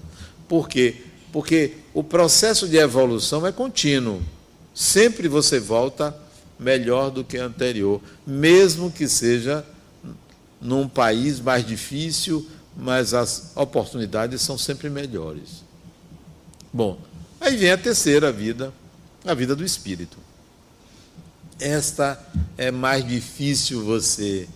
Por 0.47 0.67
quê? 0.67 0.95
Porque 1.31 1.73
o 1.93 2.03
processo 2.03 2.67
de 2.67 2.77
evolução 2.77 3.45
é 3.45 3.51
contínuo. 3.51 4.21
Sempre 4.73 5.27
você 5.27 5.59
volta 5.59 6.15
melhor 6.59 7.09
do 7.09 7.23
que 7.23 7.37
a 7.37 7.45
anterior, 7.45 8.01
mesmo 8.27 8.91
que 8.91 9.07
seja 9.07 9.65
num 10.61 10.87
país 10.87 11.39
mais 11.39 11.65
difícil, 11.65 12.45
mas 12.75 13.13
as 13.13 13.51
oportunidades 13.55 14.41
são 14.41 14.57
sempre 14.57 14.89
melhores. 14.89 15.63
Bom, 16.71 16.99
aí 17.39 17.55
vem 17.55 17.71
a 17.71 17.77
terceira 17.77 18.31
vida, 18.31 18.73
a 19.25 19.33
vida 19.33 19.55
do 19.55 19.63
espírito. 19.63 20.17
Esta 21.59 22.19
é 22.57 22.71
mais 22.71 23.05
difícil 23.07 23.83
você 23.83 24.47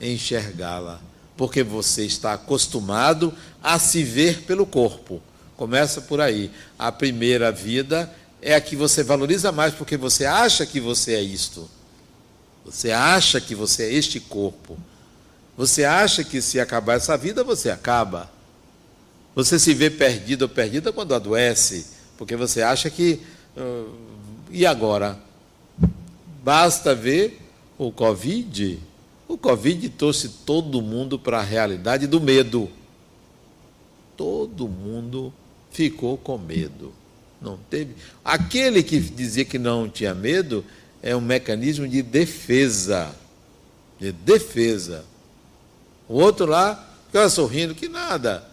enxergá-la, 0.00 1.00
porque 1.36 1.62
você 1.62 2.04
está 2.04 2.34
acostumado 2.34 3.32
a 3.62 3.78
se 3.78 4.02
ver 4.02 4.42
pelo 4.42 4.66
corpo. 4.66 5.20
Começa 5.56 6.00
por 6.00 6.20
aí. 6.20 6.50
A 6.78 6.90
primeira 6.90 7.50
vida 7.52 8.10
é 8.42 8.54
a 8.54 8.60
que 8.60 8.74
você 8.76 9.02
valoriza 9.02 9.52
mais 9.52 9.74
porque 9.74 9.96
você 9.96 10.24
acha 10.24 10.64
que 10.64 10.80
você 10.80 11.14
é 11.14 11.22
isto. 11.22 11.68
Você 12.64 12.90
acha 12.90 13.40
que 13.40 13.54
você 13.54 13.84
é 13.84 13.92
este 13.92 14.20
corpo. 14.20 14.78
Você 15.56 15.84
acha 15.84 16.24
que 16.24 16.40
se 16.40 16.58
acabar 16.58 16.94
essa 16.94 17.16
vida, 17.16 17.44
você 17.44 17.70
acaba. 17.70 18.30
Você 19.34 19.58
se 19.58 19.74
vê 19.74 19.90
perdido 19.90 20.42
ou 20.42 20.48
perdida 20.48 20.92
quando 20.92 21.14
adoece, 21.14 21.86
porque 22.16 22.36
você 22.36 22.62
acha 22.62 22.88
que. 22.90 23.20
Uh, 23.56 23.94
e 24.50 24.66
agora? 24.66 25.18
Basta 26.42 26.94
ver 26.94 27.40
o 27.76 27.92
Covid. 27.92 28.78
O 29.28 29.36
Covid 29.36 29.88
trouxe 29.90 30.28
todo 30.28 30.82
mundo 30.82 31.18
para 31.18 31.38
a 31.38 31.42
realidade 31.42 32.06
do 32.06 32.20
medo. 32.20 32.70
Todo 34.16 34.66
mundo 34.66 35.32
ficou 35.70 36.16
com 36.16 36.36
medo. 36.36 36.92
Não 37.40 37.56
teve. 37.56 37.94
Aquele 38.24 38.82
que 38.82 39.00
dizia 39.00 39.44
que 39.44 39.58
não 39.58 39.88
tinha 39.88 40.14
medo 40.14 40.64
é 41.02 41.16
um 41.16 41.20
mecanismo 41.20 41.88
de 41.88 42.02
defesa. 42.02 43.14
De 43.98 44.12
defesa. 44.12 45.04
O 46.08 46.14
outro 46.14 46.46
lá 46.46 46.88
ficava 47.06 47.28
sorrindo, 47.28 47.74
que 47.74 47.88
nada. 47.88 48.44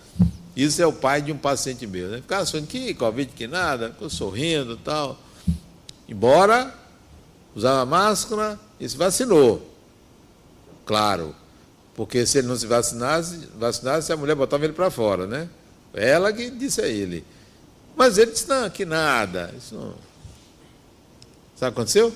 Isso 0.55 0.81
é 0.81 0.87
o 0.87 0.93
pai 0.93 1.21
de 1.21 1.31
um 1.31 1.37
paciente 1.37 1.85
meu. 1.85 2.07
Né? 2.07 2.17
Ficava 2.17 2.45
sorrindo, 2.45 2.67
que 2.67 2.93
Covid, 2.93 3.31
que 3.33 3.47
nada, 3.47 3.89
ficou 3.91 4.09
sorrindo 4.09 4.73
e 4.73 4.77
tal. 4.77 5.19
Embora 6.07 6.73
usava 7.55 7.85
máscara 7.85 8.59
e 8.79 8.87
se 8.87 8.95
vacinou. 8.95 9.75
Claro. 10.85 11.35
Porque 11.95 12.25
se 12.25 12.37
ele 12.37 12.47
não 12.47 12.55
se 12.55 12.67
vacinasse, 12.67 13.49
vacinasse 13.57 14.13
a 14.13 14.17
mulher 14.17 14.35
botava 14.35 14.63
ele 14.63 14.73
para 14.73 14.89
fora, 14.91 15.25
né? 15.25 15.49
Ela 15.93 16.31
que 16.31 16.49
disse 16.51 16.79
a 16.79 16.87
ele. 16.87 17.25
Mas 17.97 18.19
ele 18.19 18.31
disse, 18.31 18.47
não, 18.47 18.69
que 18.69 18.85
nada. 18.85 19.51
Isso 19.57 19.73
não... 19.73 19.95
Sabe 21.55 21.71
o 21.71 21.73
que 21.73 21.81
aconteceu? 21.81 22.13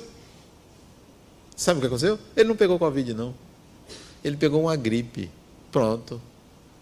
Sabe 1.55 1.79
o 1.79 1.81
que 1.81 1.87
aconteceu? 1.87 2.19
Ele 2.37 2.47
não 2.47 2.55
pegou 2.55 2.77
Covid, 2.77 3.15
não. 3.15 3.33
Ele 4.23 4.37
pegou 4.37 4.61
uma 4.61 4.75
gripe. 4.75 5.31
Pronto. 5.71 6.21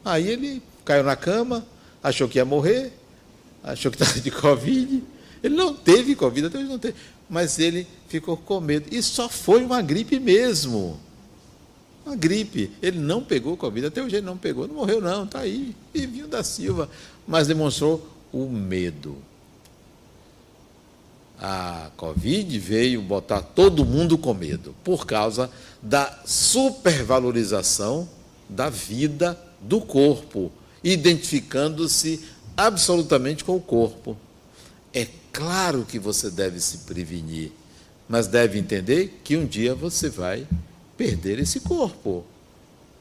Aí 0.04 0.28
ele 0.28 0.62
caiu 0.84 1.06
na 1.06 1.16
cama, 1.16 1.66
achou 2.04 2.28
que 2.28 2.40
ia 2.40 2.44
morrer, 2.44 2.92
achou 3.64 3.90
que 3.90 4.02
estava 4.02 4.20
de 4.20 4.30
Covid. 4.30 5.02
Ele 5.42 5.56
não 5.56 5.74
teve 5.74 6.14
Covid, 6.14 6.48
até 6.48 6.58
hoje 6.58 6.68
não 6.68 6.80
teve. 6.80 6.96
Mas 7.30 7.58
ele 7.58 7.88
ficou 8.10 8.36
com 8.36 8.60
medo. 8.60 8.94
E 8.94 9.02
só 9.02 9.30
foi 9.30 9.64
uma 9.64 9.82
gripe 9.82 10.20
mesmo. 10.20 11.00
Uma 12.06 12.18
gripe. 12.18 12.70
Ele 12.82 13.00
não 13.00 13.24
pegou 13.24 13.56
Covid, 13.56 13.88
até 13.88 14.04
hoje 14.04 14.18
ele 14.18 14.26
não 14.26 14.38
pegou, 14.38 14.68
não 14.68 14.76
morreu, 14.76 15.00
não, 15.00 15.24
está 15.24 15.40
aí. 15.40 15.74
Vivinho 15.94 16.28
da 16.28 16.44
Silva. 16.44 16.90
Mas 17.26 17.48
demonstrou 17.48 18.19
o 18.32 18.48
medo. 18.48 19.18
A 21.40 21.90
Covid 21.96 22.60
veio 22.60 23.02
botar 23.02 23.42
todo 23.42 23.86
mundo 23.86 24.18
com 24.18 24.34
medo, 24.34 24.76
por 24.84 25.06
causa 25.06 25.50
da 25.82 26.20
supervalorização 26.26 28.10
da 28.50 28.70
vida 28.70 29.40
do 29.62 29.80
corpo, 29.80 30.52
identificando-se 30.84 32.22
absolutamente 32.58 33.44
com 33.44 33.56
o 33.56 33.62
corpo. 33.62 34.18
É 34.94 35.08
claro 35.32 35.86
que 35.86 35.98
você 35.98 36.30
deve 36.30 36.60
se 36.60 36.80
prevenir, 36.80 37.52
mas 38.08 38.28
deve 38.28 38.60
entender 38.60 39.22
que 39.24 39.38
um 39.38 39.46
dia 39.46 39.74
você 39.74 40.10
vai 40.10 40.46
perder 40.98 41.40
esse 41.40 41.62
corpo. 41.62 42.26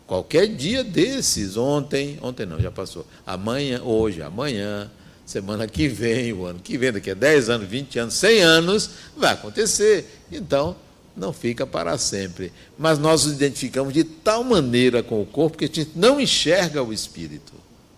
Qualquer 0.07 0.47
dia 0.47 0.85
desses, 0.85 1.57
ontem, 1.57 2.19
ontem 2.23 2.47
não, 2.47 2.61
já 2.61 2.71
passou. 2.71 3.05
Amanhã, 3.27 3.83
hoje, 3.83 4.23
amanhã, 4.23 4.91
semana 5.29 5.67
que 5.67 5.89
vem, 5.89 6.33
o 6.33 6.47
ano 6.47 6.59
que 6.59 6.79
vem, 6.79 6.91
daqui 6.91 7.11
a 7.11 7.15
10 7.15 7.51
anos, 7.51 7.69
20 7.69 7.99
anos, 7.99 8.15
100 8.15 8.41
anos, 8.41 8.91
vai 9.15 9.35
acontecer. 9.35 10.23
Então, 10.33 10.75
não 11.15 11.35
fica 11.35 11.67
para 11.67 11.99
sempre. 11.99 12.51
Mas 12.79 12.99
nós 12.99 13.27
nos 13.27 13.35
identificamos 13.35 13.93
de 13.93 14.05
tal 14.05 14.43
maneira 14.43 15.03
com 15.03 15.21
o 15.21 15.27
corpo 15.27 15.59
que 15.59 15.67
a 15.67 15.69
gente 15.69 15.91
não 15.95 16.19
enxerga 16.19 16.83
o 16.83 16.95
espírito. 16.95 17.53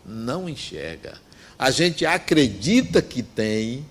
Não 0.05 0.49
enxerga. 0.49 1.21
A 1.57 1.71
gente 1.71 2.05
acredita 2.05 3.01
que 3.01 3.23
tem, 3.23 3.87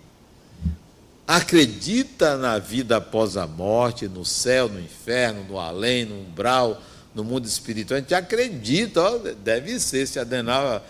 acredita 1.25 2.35
na 2.35 2.59
vida 2.59 2.97
após 2.97 3.37
a 3.37 3.47
morte, 3.47 4.09
no 4.09 4.25
céu, 4.25 4.67
no 4.67 4.81
inferno, 4.81 5.45
no 5.47 5.57
além, 5.57 6.03
no 6.03 6.15
umbral, 6.15 6.81
no 7.15 7.23
mundo 7.23 7.45
espiritual. 7.45 7.99
A 7.99 8.01
gente 8.01 8.13
acredita, 8.13 9.01
ó, 9.01 9.17
deve 9.17 9.79
ser, 9.79 10.05
se 10.07 10.19
Adenal 10.19 10.67
é, 10.67 10.81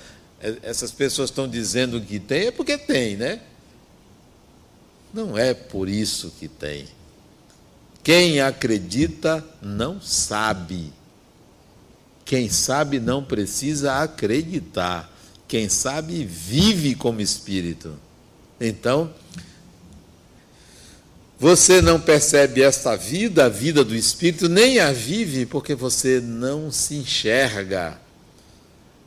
essas 0.63 0.91
pessoas 0.91 1.29
estão 1.29 1.47
dizendo 1.47 1.99
que 2.01 2.19
tem, 2.19 2.47
é 2.47 2.51
porque 2.51 2.77
tem, 2.77 3.17
né? 3.17 3.41
Não 5.13 5.37
é 5.37 5.53
por 5.53 5.89
isso 5.89 6.33
que 6.39 6.47
tem. 6.47 6.85
Quem 8.03 8.39
acredita 8.39 9.45
não 9.61 10.01
sabe. 10.01 10.93
Quem 12.23 12.49
sabe 12.49 12.99
não 12.99 13.23
precisa 13.23 14.01
acreditar. 14.01 15.11
Quem 15.47 15.67
sabe 15.67 16.23
vive 16.23 16.95
como 16.95 17.21
espírito. 17.21 17.97
Então, 18.61 19.11
você 21.39 21.81
não 21.81 21.99
percebe 21.99 22.61
esta 22.61 22.95
vida, 22.95 23.45
a 23.45 23.49
vida 23.49 23.83
do 23.83 23.95
espírito, 23.95 24.47
nem 24.47 24.79
a 24.79 24.91
vive 24.91 25.45
porque 25.45 25.73
você 25.73 26.19
não 26.19 26.71
se 26.71 26.95
enxerga 26.95 27.99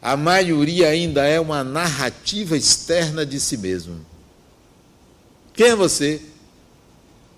a 0.03 0.17
maioria 0.17 0.89
ainda 0.89 1.25
é 1.25 1.39
uma 1.39 1.63
narrativa 1.63 2.57
externa 2.57 3.25
de 3.25 3.39
si 3.39 3.57
mesmo. 3.57 4.05
Quem 5.55 5.69
é 5.69 5.77
você? 5.77 6.21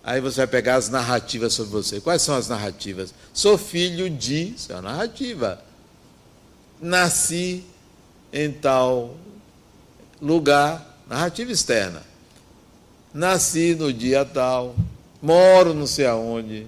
Aí 0.03 0.19
você 0.19 0.39
vai 0.39 0.47
pegar 0.47 0.77
as 0.77 0.89
narrativas 0.89 1.53
sobre 1.53 1.73
você. 1.73 2.01
Quais 2.01 2.23
são 2.23 2.35
as 2.35 2.49
narrativas? 2.49 3.13
Sou 3.35 3.59
filho 3.59 4.09
de. 4.09 4.55
Isso 4.55 4.73
é 4.73 4.77
uma 4.77 4.83
narrativa. 4.93 5.63
Nasci 6.81 7.63
em 8.33 8.51
tal 8.51 9.15
lugar. 10.21 11.03
Narrativa 11.07 11.53
externa. 11.53 12.03
Nasci 13.13 13.75
no 13.75 13.93
dia 13.93 14.25
tal. 14.25 14.75
Moro 15.21 15.75
não 15.75 15.87
sei 15.87 16.07
aonde. 16.07 16.67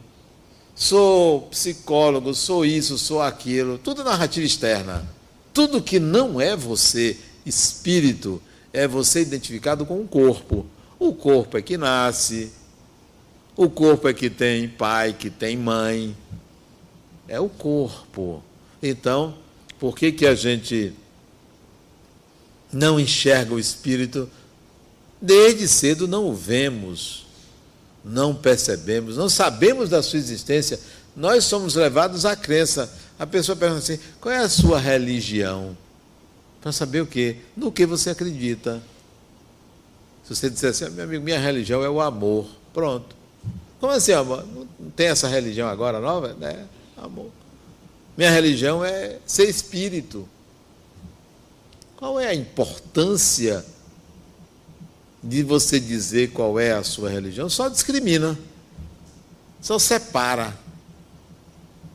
Sou 0.75 1.43
psicólogo, 1.43 2.35
sou 2.35 2.67
isso, 2.67 2.99
sou 2.99 3.23
aquilo. 3.23 3.79
Tudo 3.79 4.05
narrativa 4.05 4.45
externa. 4.45 5.16
Tudo 5.57 5.81
que 5.81 5.99
não 5.99 6.39
é 6.39 6.55
você, 6.55 7.17
espírito, 7.47 8.43
é 8.75 8.87
você 8.87 9.23
identificado 9.23 9.87
com 9.87 9.99
o 10.03 10.07
corpo. 10.07 10.67
O 10.99 11.15
corpo 11.15 11.57
é 11.57 11.63
que 11.63 11.79
nasce, 11.79 12.53
o 13.57 13.71
corpo 13.71 14.07
é 14.07 14.13
que 14.13 14.29
tem 14.29 14.69
pai, 14.69 15.15
que 15.19 15.31
tem 15.31 15.57
mãe. 15.57 16.15
É 17.27 17.41
o 17.41 17.49
corpo. 17.49 18.45
Então, 18.83 19.35
por 19.79 19.97
que, 19.97 20.13
que 20.13 20.27
a 20.27 20.35
gente 20.35 20.93
não 22.71 23.01
enxerga 23.01 23.55
o 23.55 23.59
espírito? 23.59 24.29
Desde 25.23 25.67
cedo 25.67 26.07
não 26.07 26.27
o 26.27 26.35
vemos, 26.35 27.25
não 28.05 28.35
percebemos, 28.35 29.17
não 29.17 29.31
sabemos 29.31 29.89
da 29.89 30.03
sua 30.03 30.19
existência. 30.19 30.79
Nós 31.17 31.45
somos 31.45 31.75
levados 31.75 32.27
à 32.27 32.37
crença 32.37 32.93
a 33.19 33.27
pessoa 33.27 33.57
pergunta 33.57 33.81
assim: 33.81 33.99
qual 34.21 34.35
é 34.35 34.39
a 34.39 34.49
sua 34.49 34.79
religião? 34.79 35.77
Para 36.61 36.73
saber 36.73 37.01
o 37.01 37.07
quê? 37.07 37.37
No 37.57 37.73
que 37.73 37.87
você 37.87 38.11
acredita. 38.11 38.83
Se 40.25 40.35
você 40.35 40.51
disser 40.51 40.71
assim, 40.71 40.91
meu 40.91 41.05
amigo, 41.05 41.25
minha 41.25 41.39
religião 41.39 41.83
é 41.85 41.89
o 41.89 42.01
amor. 42.01 42.47
Pronto. 42.75 43.15
Como 43.79 43.93
assim, 43.93 44.13
amor? 44.13 44.45
Não 44.79 44.91
tem 44.91 45.07
essa 45.07 45.29
religião 45.29 45.69
agora 45.69 46.01
nova? 46.01 46.37
É, 46.43 46.65
amor. 46.97 47.31
Minha 48.17 48.31
religião 48.31 48.85
é 48.85 49.19
ser 49.25 49.49
espírito. 49.49 50.29
Qual 51.97 52.19
é 52.19 52.27
a 52.27 52.35
importância 52.35 53.65
de 55.23 55.43
você 55.43 55.79
dizer 55.79 56.33
qual 56.33 56.59
é 56.59 56.73
a 56.73 56.83
sua 56.83 57.09
religião? 57.09 57.49
Só 57.49 57.69
discrimina, 57.69 58.37
só 59.61 59.79
separa 59.79 60.66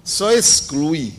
só 0.04 0.32
exclui. 0.32 1.14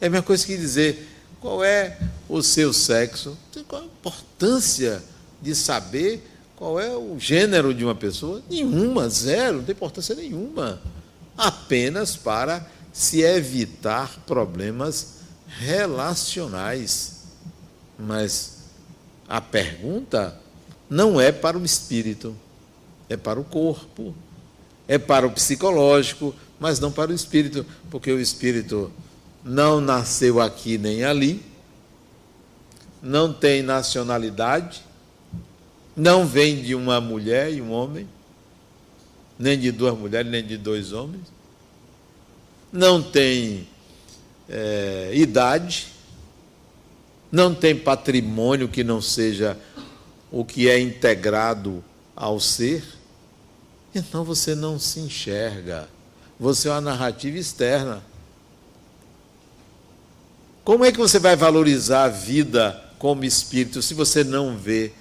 É 0.00 0.06
a 0.06 0.10
mesma 0.10 0.24
coisa 0.24 0.46
que 0.46 0.56
dizer 0.56 1.08
qual 1.40 1.64
é 1.64 1.98
o 2.28 2.42
seu 2.42 2.72
sexo. 2.72 3.36
Qual 3.68 3.82
a 3.82 3.84
importância 3.84 5.02
de 5.40 5.54
saber 5.54 6.22
qual 6.56 6.80
é 6.80 6.96
o 6.96 7.18
gênero 7.18 7.74
de 7.74 7.84
uma 7.84 7.94
pessoa? 7.94 8.42
Nenhuma, 8.48 9.08
zero, 9.10 9.58
não 9.58 9.64
tem 9.64 9.74
importância 9.74 10.14
nenhuma. 10.14 10.80
Apenas 11.36 12.16
para 12.16 12.66
se 12.92 13.20
evitar 13.20 14.20
problemas 14.26 15.16
relacionais. 15.46 17.24
Mas 17.98 18.56
a 19.28 19.40
pergunta 19.40 20.38
não 20.88 21.20
é 21.20 21.30
para 21.30 21.58
o 21.58 21.64
espírito, 21.64 22.34
é 23.08 23.16
para 23.16 23.38
o 23.38 23.44
corpo, 23.44 24.14
é 24.88 24.98
para 24.98 25.26
o 25.26 25.30
psicológico, 25.30 26.34
mas 26.58 26.80
não 26.80 26.90
para 26.90 27.10
o 27.10 27.14
espírito, 27.14 27.64
porque 27.90 28.10
o 28.10 28.20
espírito 28.20 28.90
não 29.44 29.80
nasceu 29.80 30.40
aqui 30.40 30.78
nem 30.78 31.04
ali, 31.04 31.42
não 33.02 33.32
tem 33.32 33.62
nacionalidade, 33.62 34.82
não 35.96 36.26
vem 36.26 36.62
de 36.62 36.74
uma 36.74 37.00
mulher 37.00 37.52
e 37.52 37.62
um 37.62 37.70
homem, 37.70 38.08
nem 39.38 39.58
de 39.58 39.70
duas 39.70 39.96
mulheres, 39.96 40.30
nem 40.30 40.44
de 40.44 40.56
dois 40.56 40.92
homens. 40.92 41.22
não 42.72 43.02
tem 43.02 43.66
é, 44.48 45.12
idade, 45.14 45.88
não 47.30 47.54
tem 47.54 47.74
patrimônio 47.74 48.68
que 48.68 48.82
não 48.84 49.00
seja 49.00 49.56
o 50.30 50.44
que 50.44 50.68
é 50.68 50.78
integrado 50.78 51.82
ao 52.14 52.40
ser, 52.40 52.84
então 53.94 54.24
você 54.24 54.54
não 54.54 54.78
se 54.78 55.00
enxerga. 55.00 55.88
Você 56.38 56.68
é 56.68 56.72
uma 56.72 56.80
narrativa 56.80 57.38
externa. 57.38 58.02
Como 60.64 60.84
é 60.84 60.92
que 60.92 60.98
você 60.98 61.18
vai 61.18 61.36
valorizar 61.36 62.04
a 62.04 62.08
vida 62.08 62.82
como 62.98 63.24
espírito 63.24 63.80
se 63.80 63.94
você 63.94 64.24
não 64.24 64.56
vê, 64.56 64.92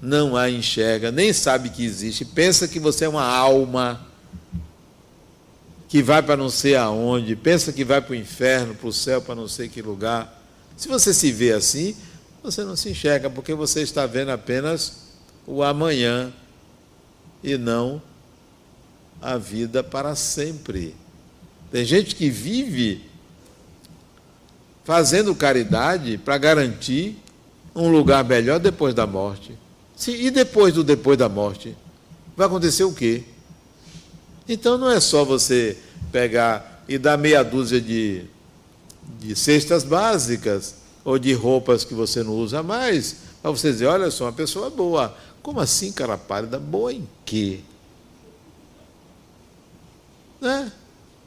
não 0.00 0.36
a 0.36 0.48
enxerga, 0.48 1.10
nem 1.10 1.32
sabe 1.32 1.70
que 1.70 1.84
existe, 1.84 2.24
pensa 2.24 2.68
que 2.68 2.78
você 2.78 3.04
é 3.04 3.08
uma 3.08 3.24
alma 3.24 4.06
que 5.88 6.02
vai 6.02 6.22
para 6.22 6.36
não 6.36 6.50
sei 6.50 6.76
aonde, 6.76 7.34
pensa 7.34 7.72
que 7.72 7.84
vai 7.84 8.00
para 8.00 8.12
o 8.12 8.16
inferno, 8.16 8.74
para 8.74 8.88
o 8.88 8.92
céu, 8.92 9.20
para 9.20 9.34
não 9.34 9.48
sei 9.48 9.68
que 9.68 9.82
lugar. 9.82 10.40
Se 10.76 10.86
você 10.86 11.12
se 11.12 11.32
vê 11.32 11.52
assim, 11.52 11.96
você 12.42 12.62
não 12.62 12.76
se 12.76 12.90
enxerga, 12.90 13.28
porque 13.28 13.54
você 13.54 13.82
está 13.82 14.06
vendo 14.06 14.30
apenas 14.30 15.08
o 15.46 15.62
amanhã 15.62 16.32
e 17.42 17.56
não 17.56 18.00
a 19.20 19.36
vida 19.36 19.82
para 19.82 20.14
sempre. 20.14 20.94
Tem 21.70 21.84
gente 21.84 22.14
que 22.14 22.30
vive 22.30 23.04
fazendo 24.84 25.34
caridade 25.34 26.16
para 26.16 26.38
garantir 26.38 27.18
um 27.74 27.90
lugar 27.90 28.24
melhor 28.24 28.58
depois 28.58 28.94
da 28.94 29.06
morte. 29.06 29.56
E 30.06 30.30
depois 30.30 30.74
do 30.74 30.82
depois 30.82 31.18
da 31.18 31.28
morte? 31.28 31.76
Vai 32.36 32.46
acontecer 32.46 32.84
o 32.84 32.92
quê? 32.92 33.24
Então 34.48 34.78
não 34.78 34.90
é 34.90 35.00
só 35.00 35.24
você 35.24 35.76
pegar 36.10 36.84
e 36.88 36.96
dar 36.96 37.18
meia 37.18 37.42
dúzia 37.42 37.80
de, 37.80 38.22
de 39.20 39.36
cestas 39.36 39.84
básicas 39.84 40.76
ou 41.04 41.18
de 41.18 41.32
roupas 41.32 41.84
que 41.84 41.94
você 41.94 42.22
não 42.22 42.32
usa 42.32 42.62
mais, 42.62 43.16
para 43.42 43.50
você 43.50 43.70
dizer, 43.70 43.86
olha, 43.86 44.04
eu 44.04 44.10
sou 44.10 44.26
uma 44.26 44.32
pessoa 44.32 44.70
boa. 44.70 45.14
Como 45.42 45.60
assim, 45.60 45.92
cara 45.92 46.16
pálida? 46.16 46.58
Boa 46.58 46.92
em 46.92 47.06
quê? 47.24 47.60
Né? 50.40 50.72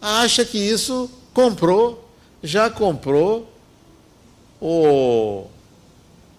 Acha 0.02 0.44
que 0.46 0.58
isso 0.58 1.10
comprou, 1.34 2.10
já 2.42 2.70
comprou 2.70 3.52
o, 4.60 5.48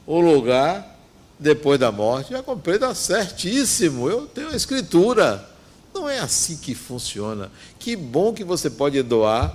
o 0.06 0.20
lugar 0.20 0.98
depois 1.38 1.78
da 1.78 1.92
morte. 1.92 2.30
Já 2.30 2.42
comprei, 2.42 2.76
está 2.76 2.94
certíssimo. 2.94 4.08
Eu 4.08 4.26
tenho 4.26 4.48
a 4.48 4.56
escritura. 4.56 5.48
Não 5.92 6.08
é 6.08 6.18
assim 6.18 6.56
que 6.56 6.74
funciona. 6.74 7.50
Que 7.78 7.94
bom 7.94 8.32
que 8.32 8.44
você 8.44 8.70
pode 8.70 9.02
doar. 9.02 9.54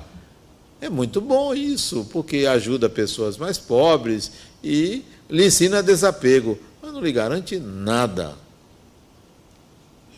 É 0.79 0.89
muito 0.89 1.19
bom 1.19 1.55
isso, 1.55 2.07
porque 2.11 2.45
ajuda 2.45 2.87
pessoas 2.87 3.35
mais 3.37 3.57
pobres 3.57 4.31
e 4.63 5.03
lhe 5.27 5.47
ensina 5.47 5.81
desapego. 5.81 6.59
Mas 6.81 6.93
não 6.93 7.01
lhe 7.01 7.11
garante 7.11 7.57
nada. 7.57 8.35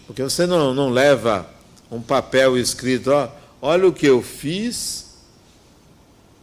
Porque 0.05 0.21
você 0.21 0.45
não, 0.45 0.73
não 0.73 0.89
leva 0.89 1.49
um 1.91 2.01
papel 2.01 2.57
escrito, 2.57 3.11
ó, 3.11 3.29
olha 3.61 3.87
o 3.87 3.93
que 3.93 4.05
eu 4.05 4.21
fiz, 4.21 5.15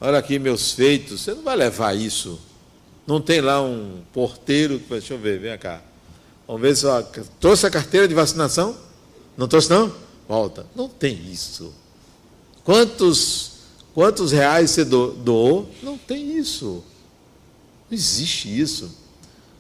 olha 0.01 0.19
aqui 0.19 0.39
meus 0.39 0.73
feitos. 0.73 1.23
Você 1.23 1.35
não 1.35 1.43
vai 1.43 1.57
levar 1.57 1.95
isso. 1.95 2.41
Não 3.07 3.21
tem 3.21 3.41
lá 3.41 3.63
um 3.63 4.03
porteiro 4.13 4.81
que 4.81 4.91
deixa 4.91 5.15
eu 5.15 5.19
ver, 5.19 5.39
vem 5.39 5.57
cá. 5.57 5.81
Vamos 6.47 6.63
ver 6.63 6.77
se 6.77 6.87
trouxe 7.41 7.67
a 7.67 7.71
carteira 7.71 8.09
de 8.09 8.15
vacinação? 8.15 8.77
Não 9.37 9.47
trouxe 9.47 9.71
não? 9.71 9.93
Volta. 10.29 10.67
Não 10.75 10.89
tem 10.89 11.31
isso. 11.31 11.73
Quantos 12.65 13.53
quantos 13.95 14.33
reais 14.33 14.71
você 14.71 14.85
doou? 14.85 15.71
Não 15.83 15.97
tem 15.97 16.37
isso. 16.37 16.85
Não 17.89 17.97
existe 17.97 18.49
isso. 18.61 18.91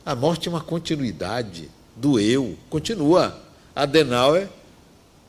A 0.04 0.14
morte 0.14 0.48
é 0.48 0.50
uma 0.50 0.60
continuidade 0.60 1.70
do 1.94 2.18
eu. 2.18 2.56
Continua. 2.68 3.40
Adenauer 3.74 4.48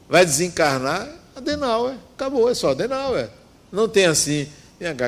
vai 0.09 0.25
desencarnar, 0.25 1.09
Adenauer. 1.35 1.95
Acabou, 2.15 2.49
é 2.49 2.53
só 2.53 2.71
Adenauer. 2.71 3.29
Não 3.71 3.87
tem 3.87 4.05
assim, 4.05 4.47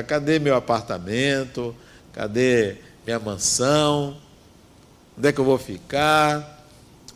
cadê 0.06 0.38
meu 0.38 0.54
apartamento? 0.54 1.74
Cadê 2.12 2.76
minha 3.06 3.18
mansão? 3.18 4.16
Onde 5.16 5.28
é 5.28 5.32
que 5.32 5.40
eu 5.40 5.44
vou 5.44 5.58
ficar? 5.58 6.64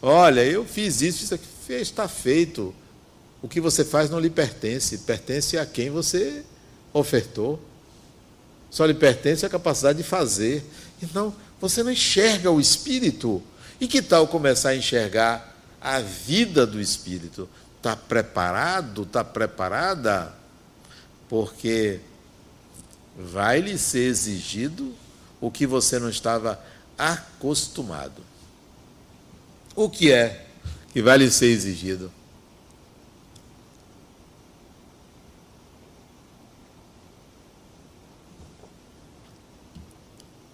Olha, 0.00 0.44
eu 0.44 0.64
fiz 0.64 1.00
isso, 1.00 1.24
isso 1.24 1.34
aqui 1.34 1.46
está 1.68 2.08
feito. 2.08 2.74
O 3.40 3.48
que 3.48 3.60
você 3.60 3.84
faz 3.84 4.10
não 4.10 4.18
lhe 4.18 4.30
pertence, 4.30 4.98
pertence 4.98 5.58
a 5.58 5.66
quem 5.66 5.90
você 5.90 6.42
ofertou. 6.92 7.60
Só 8.70 8.84
lhe 8.86 8.94
pertence 8.94 9.44
a 9.44 9.48
capacidade 9.48 9.98
de 9.98 10.04
fazer. 10.04 10.64
Então, 11.02 11.34
você 11.60 11.82
não 11.82 11.90
enxerga 11.90 12.50
o 12.50 12.60
espírito. 12.60 13.42
E 13.80 13.86
que 13.86 14.02
tal 14.02 14.26
começar 14.26 14.70
a 14.70 14.76
enxergar 14.76 15.56
a 15.80 16.00
vida 16.00 16.66
do 16.66 16.80
espírito? 16.80 17.48
Está 17.84 17.94
preparado? 17.94 19.02
Está 19.02 19.22
preparada? 19.22 20.34
Porque 21.28 22.00
vai 23.14 23.60
lhe 23.60 23.76
ser 23.76 24.06
exigido 24.06 24.94
o 25.38 25.50
que 25.50 25.66
você 25.66 25.98
não 25.98 26.08
estava 26.08 26.58
acostumado. 26.96 28.22
O 29.76 29.90
que 29.90 30.10
é 30.10 30.46
que 30.94 31.02
vai 31.02 31.18
lhe 31.18 31.30
ser 31.30 31.48
exigido? 31.48 32.10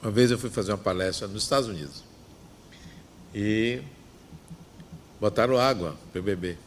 Uma 0.03 0.11
vez 0.11 0.33
eu 0.33 0.38
fui 0.38 0.51
fazer 0.51 0.73
uma 0.73 0.79
palestra 0.79 1.29
nos 1.29 1.45
Estados 1.45 1.69
Unidos 1.69 2.03
e 3.33 3.81
botaram 5.21 5.57
água 5.57 5.97
para 6.12 6.21
beber. 6.21 6.59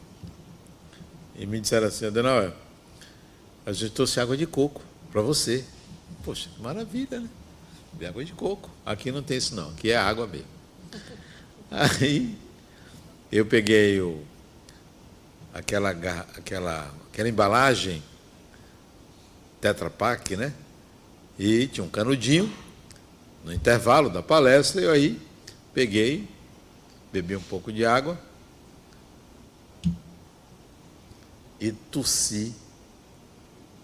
E 1.35 1.45
me 1.45 1.59
disseram 1.59 1.87
assim, 1.87 2.05
Adenauer, 2.05 2.53
a 3.65 3.71
gente 3.71 3.91
trouxe 3.91 4.19
água 4.19 4.37
de 4.37 4.45
coco 4.45 4.81
para 5.11 5.21
você. 5.21 5.65
Poxa, 6.23 6.49
maravilha, 6.59 7.19
né? 7.19 7.29
de 7.93 8.05
água 8.05 8.23
de 8.23 8.33
coco. 8.33 8.69
Aqui 8.85 9.11
não 9.11 9.21
tem 9.21 9.37
isso 9.37 9.55
não, 9.55 9.69
aqui 9.69 9.91
é 9.91 9.97
água 9.97 10.27
mesmo. 10.27 10.47
Aí 11.69 12.37
eu 13.31 13.45
peguei 13.45 13.99
o, 14.01 14.23
aquela, 15.53 15.89
aquela, 15.89 16.93
aquela 17.11 17.29
embalagem 17.29 18.03
Tetra 19.59 19.89
Pak, 19.89 20.35
né? 20.35 20.53
E 21.39 21.67
tinha 21.67 21.83
um 21.83 21.89
canudinho 21.89 22.51
no 23.43 23.51
intervalo 23.51 24.09
da 24.09 24.21
palestra, 24.21 24.81
eu 24.81 24.91
aí 24.91 25.19
peguei, 25.73 26.27
bebi 27.11 27.35
um 27.35 27.41
pouco 27.41 27.71
de 27.71 27.83
água 27.83 28.19
e 31.63 31.71
tossi, 31.71 32.53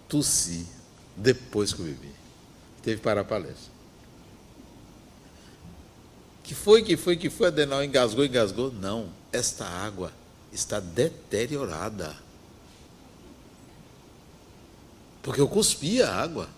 tossi 0.09 0.67
depois 1.15 1.71
que 1.71 1.79
eu 1.79 1.85
bebi. 1.85 2.11
Teve 2.83 2.97
que 2.97 3.03
parar 3.03 3.21
a 3.21 3.23
palestra. 3.23 3.71
Que 6.43 6.53
foi, 6.53 6.83
que 6.83 6.97
foi, 6.97 7.15
que 7.15 7.29
foi, 7.29 7.47
Adenal? 7.47 7.81
Engasgou, 7.81 8.25
engasgou? 8.25 8.69
Não. 8.69 9.09
Esta 9.31 9.65
água 9.65 10.11
está 10.51 10.81
deteriorada. 10.81 12.17
Porque 15.23 15.39
eu 15.39 15.47
cuspi 15.47 16.01
a 16.01 16.13
água. 16.13 16.49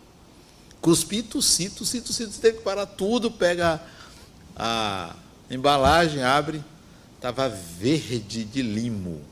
Cuspi, 0.82 1.22
tossi, 1.22 1.70
tossi, 1.70 2.02
tossi. 2.02 2.26
Você 2.26 2.42
teve 2.42 2.58
que 2.58 2.64
parar 2.64 2.88
tudo, 2.88 3.30
pega 3.30 3.80
a 4.56 5.16
embalagem, 5.52 6.24
abre. 6.24 6.64
Estava 7.16 7.48
verde 7.48 8.44
de 8.44 8.64
limo. 8.64 9.30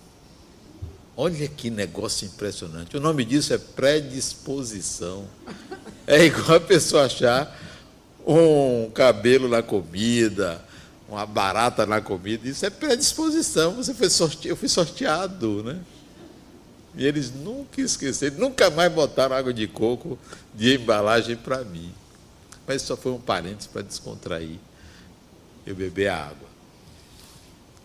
Olha 1.21 1.49
que 1.49 1.69
negócio 1.69 2.25
impressionante. 2.25 2.95
O 2.95 2.99
nome 3.01 3.25
disso 3.25 3.53
é 3.53 3.57
predisposição. 3.57 5.27
É 6.07 6.23
igual 6.23 6.55
a 6.55 6.59
pessoa 6.61 7.07
achar 7.07 7.59
um 8.25 8.89
cabelo 8.91 9.49
na 9.49 9.61
comida, 9.61 10.63
uma 11.09 11.25
barata 11.25 11.85
na 11.85 11.99
comida, 11.99 12.47
isso 12.47 12.65
é 12.65 12.69
predisposição. 12.69 13.73
Você 13.73 13.93
foi. 13.93 14.07
Eu 14.45 14.55
fui 14.55 14.69
sorteado, 14.69 15.61
né? 15.61 15.81
E 16.95 17.05
eles 17.05 17.33
nunca 17.33 17.81
esqueceram, 17.81 18.37
nunca 18.37 18.69
mais 18.69 18.89
botaram 18.89 19.35
água 19.35 19.53
de 19.53 19.67
coco 19.67 20.17
de 20.55 20.75
embalagem 20.75 21.35
para 21.35 21.65
mim. 21.65 21.93
Mas 22.65 22.81
só 22.83 22.95
foi 22.95 23.11
um 23.11 23.19
parênteses 23.19 23.67
para 23.67 23.81
descontrair 23.81 24.57
eu 25.67 25.75
beber 25.75 26.07
a 26.07 26.27
água. 26.27 26.47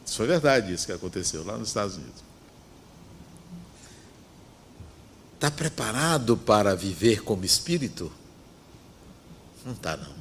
Isso 0.06 0.18
foi 0.18 0.26
verdade, 0.28 0.72
isso 0.72 0.86
que 0.86 0.92
aconteceu 0.92 1.44
lá 1.44 1.58
nos 1.58 1.66
Estados 1.66 1.96
Unidos. 1.96 2.33
Está 5.44 5.54
preparado 5.54 6.38
para 6.38 6.74
viver 6.74 7.22
como 7.22 7.44
espírito? 7.44 8.10
Não 9.62 9.74
está, 9.74 9.94
não. 9.94 10.14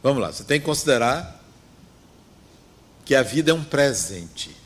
Vamos 0.00 0.22
lá, 0.22 0.32
você 0.32 0.44
tem 0.44 0.60
que 0.60 0.64
considerar 0.64 1.42
que 3.04 3.16
a 3.16 3.22
vida 3.24 3.50
é 3.50 3.54
um 3.54 3.64
presente. 3.64 4.56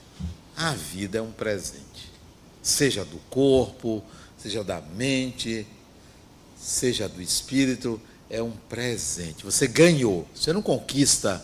A 0.55 0.73
vida 0.75 1.17
é 1.17 1.23
um 1.23 1.33
presente. 1.33 2.13
Seja 2.63 3.03
do 3.03 3.17
corpo, 3.31 4.05
seja 4.37 4.63
da 4.63 4.83
mente, 4.83 5.67
seja 6.59 7.09
do 7.09 7.23
espírito, 7.23 7.99
é 8.29 8.43
um 8.43 8.53
presente. 8.53 9.43
Você 9.43 9.67
ganhou. 9.67 10.29
Você 10.35 10.53
não 10.53 10.61
conquista. 10.61 11.43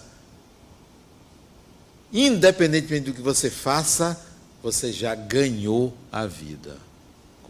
Independentemente 2.12 3.06
do 3.06 3.14
que 3.14 3.22
você 3.22 3.48
faça, 3.48 4.22
você 4.62 4.92
já 4.92 5.14
ganhou 5.14 5.96
a 6.12 6.26
vida. 6.26 6.91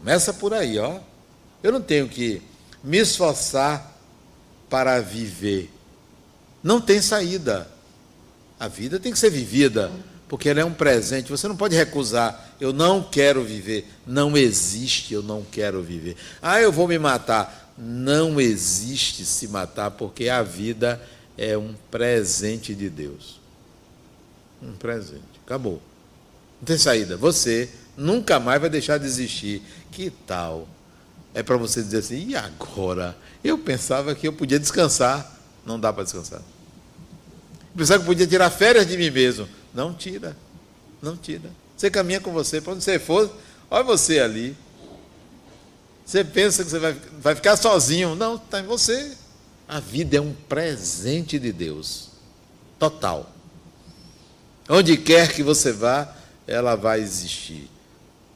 Começa 0.03 0.33
por 0.33 0.53
aí, 0.53 0.77
ó. 0.77 0.99
Eu 1.63 1.71
não 1.71 1.81
tenho 1.81 2.09
que 2.09 2.41
me 2.83 2.97
esforçar 2.97 3.97
para 4.69 4.99
viver. 4.99 5.71
Não 6.61 6.81
tem 6.81 7.01
saída. 7.01 7.71
A 8.59 8.67
vida 8.67 8.99
tem 8.99 9.13
que 9.13 9.17
ser 9.17 9.29
vivida, 9.29 9.89
porque 10.27 10.49
ela 10.49 10.59
é 10.59 10.65
um 10.65 10.73
presente. 10.73 11.31
Você 11.31 11.47
não 11.47 11.55
pode 11.55 11.73
recusar. 11.77 12.53
Eu 12.59 12.73
não 12.73 13.01
quero 13.01 13.45
viver. 13.45 13.87
Não 14.05 14.35
existe 14.35 15.13
eu 15.13 15.23
não 15.23 15.41
quero 15.41 15.81
viver. 15.81 16.17
Ah, 16.41 16.61
eu 16.61 16.69
vou 16.69 16.85
me 16.85 16.99
matar. 16.99 17.73
Não 17.77 18.41
existe 18.41 19.23
se 19.23 19.47
matar, 19.47 19.91
porque 19.91 20.27
a 20.27 20.43
vida 20.43 21.01
é 21.37 21.57
um 21.57 21.73
presente 21.89 22.75
de 22.75 22.89
Deus. 22.89 23.39
Um 24.61 24.73
presente. 24.73 25.23
Acabou. 25.45 25.81
Não 26.59 26.65
tem 26.65 26.77
saída. 26.77 27.15
Você 27.15 27.69
nunca 27.97 28.39
mais 28.39 28.59
vai 28.59 28.69
deixar 28.69 28.97
de 28.97 29.05
existir. 29.05 29.61
Que 29.93 30.09
tal? 30.09 30.67
É 31.33 31.43
para 31.43 31.55
você 31.57 31.81
dizer 31.81 31.99
assim, 31.99 32.27
e 32.29 32.35
agora? 32.35 33.15
Eu 33.43 33.57
pensava 33.57 34.13
que 34.15 34.27
eu 34.27 34.33
podia 34.33 34.59
descansar. 34.59 35.39
Não 35.65 35.79
dá 35.79 35.93
para 35.93 36.03
descansar. 36.03 36.39
Eu 36.39 37.77
pensava 37.77 37.99
que 37.99 38.03
eu 38.03 38.13
podia 38.13 38.27
tirar 38.27 38.49
férias 38.49 38.87
de 38.87 38.97
mim 38.97 39.09
mesmo. 39.09 39.47
Não 39.73 39.93
tira. 39.93 40.35
Não 41.01 41.15
tira. 41.15 41.49
Você 41.77 41.89
caminha 41.89 42.19
com 42.19 42.31
você, 42.31 42.61
para 42.61 42.73
onde 42.73 42.83
você 42.83 42.97
for, 42.99 43.31
olha 43.69 43.83
você 43.83 44.19
ali. 44.19 44.55
Você 46.05 46.23
pensa 46.23 46.63
que 46.63 46.69
você 46.69 46.79
vai, 46.79 46.93
vai 47.19 47.35
ficar 47.35 47.55
sozinho. 47.55 48.15
Não, 48.15 48.35
está 48.35 48.59
em 48.59 48.65
você. 48.65 49.15
A 49.67 49.79
vida 49.79 50.17
é 50.17 50.21
um 50.21 50.33
presente 50.33 51.39
de 51.39 51.51
Deus. 51.51 52.09
Total. 52.77 53.31
Onde 54.69 54.97
quer 54.97 55.33
que 55.33 55.43
você 55.43 55.71
vá, 55.71 56.13
ela 56.47 56.75
vai 56.75 56.99
existir. 56.99 57.69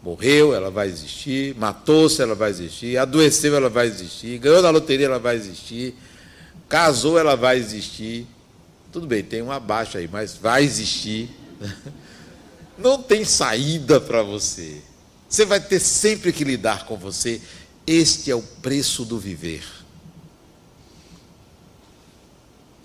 Morreu, 0.08 0.56
ela 0.56 0.72
vai 0.72 0.88
existir. 0.88 1.54
Matou-se, 1.56 2.22
ela 2.22 2.34
vai 2.34 2.50
existir. 2.50 2.98
Adoeceu, 2.98 3.54
ela 3.54 3.70
vai 3.70 3.88
existir. 3.88 4.38
Ganhou 4.38 4.62
na 4.62 4.70
loteria, 4.70 5.06
ela 5.06 5.20
vai 5.20 5.36
existir. 5.36 5.94
Casou, 6.70 7.20
ela 7.20 7.36
vai 7.36 7.58
existir. 7.58 8.26
Tudo 8.90 9.06
bem, 9.06 9.22
tem 9.22 9.42
um 9.42 9.52
abaixo 9.52 9.98
aí, 9.98 10.08
mas 10.10 10.34
vai 10.38 10.64
existir. 10.64 11.30
Não 12.80 13.04
tem 13.04 13.26
saída 13.26 14.00
para 14.00 14.24
você. 14.24 14.82
Você 15.28 15.44
vai 15.44 15.60
ter 15.60 15.82
sempre 15.82 16.32
que 16.32 16.46
lidar 16.46 16.86
com 16.86 16.96
você. 16.96 17.42
Este 17.86 18.32
é 18.32 18.36
o 18.36 18.42
preço 18.42 19.04
do 19.04 19.20
viver. 19.20 19.66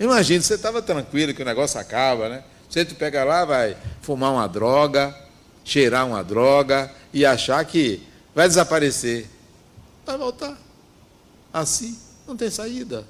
Imagina, 0.01 0.43
você 0.43 0.55
estava 0.55 0.83
tranquilo 0.83 1.33
que 1.33 1.43
o 1.43 1.45
negócio 1.45 1.79
acaba, 1.79 2.29
né? 2.29 2.43
Você 2.69 2.85
pega 2.85 3.23
lá, 3.23 3.45
vai 3.45 3.77
fumar 4.01 4.33
uma 4.33 4.49
droga, 4.49 5.17
cheirar 5.65 6.07
uma 6.07 6.23
droga 6.23 6.93
e 7.13 7.25
achar 7.25 7.65
que 7.65 8.03
vai 8.35 8.49
desaparecer. 8.49 9.29
Vai 10.05 10.19
voltar. 10.19 10.59
Assim, 11.53 11.99
não 12.27 12.37
tem 12.37 12.51
saída. 12.51 13.07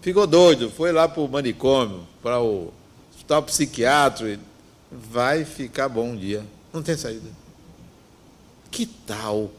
Ficou 0.00 0.26
doido, 0.26 0.70
foi 0.70 0.92
lá 0.92 1.06
para 1.06 1.20
o 1.20 1.28
manicômio, 1.28 2.06
para 2.22 2.40
o 2.40 2.72
hospital 3.14 3.42
psiquiátrico, 3.42 4.42
vai 4.90 5.44
ficar 5.44 5.88
bom 5.88 6.10
um 6.10 6.16
dia. 6.16 6.44
Não 6.72 6.82
tem 6.82 6.96
saída. 6.96 7.28
Que 8.70 8.86
tal 8.86 9.50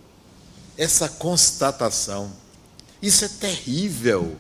essa 0.78 1.08
constatação? 1.08 2.32
Isso 3.02 3.26
é 3.26 3.28
terrível. 3.28 4.36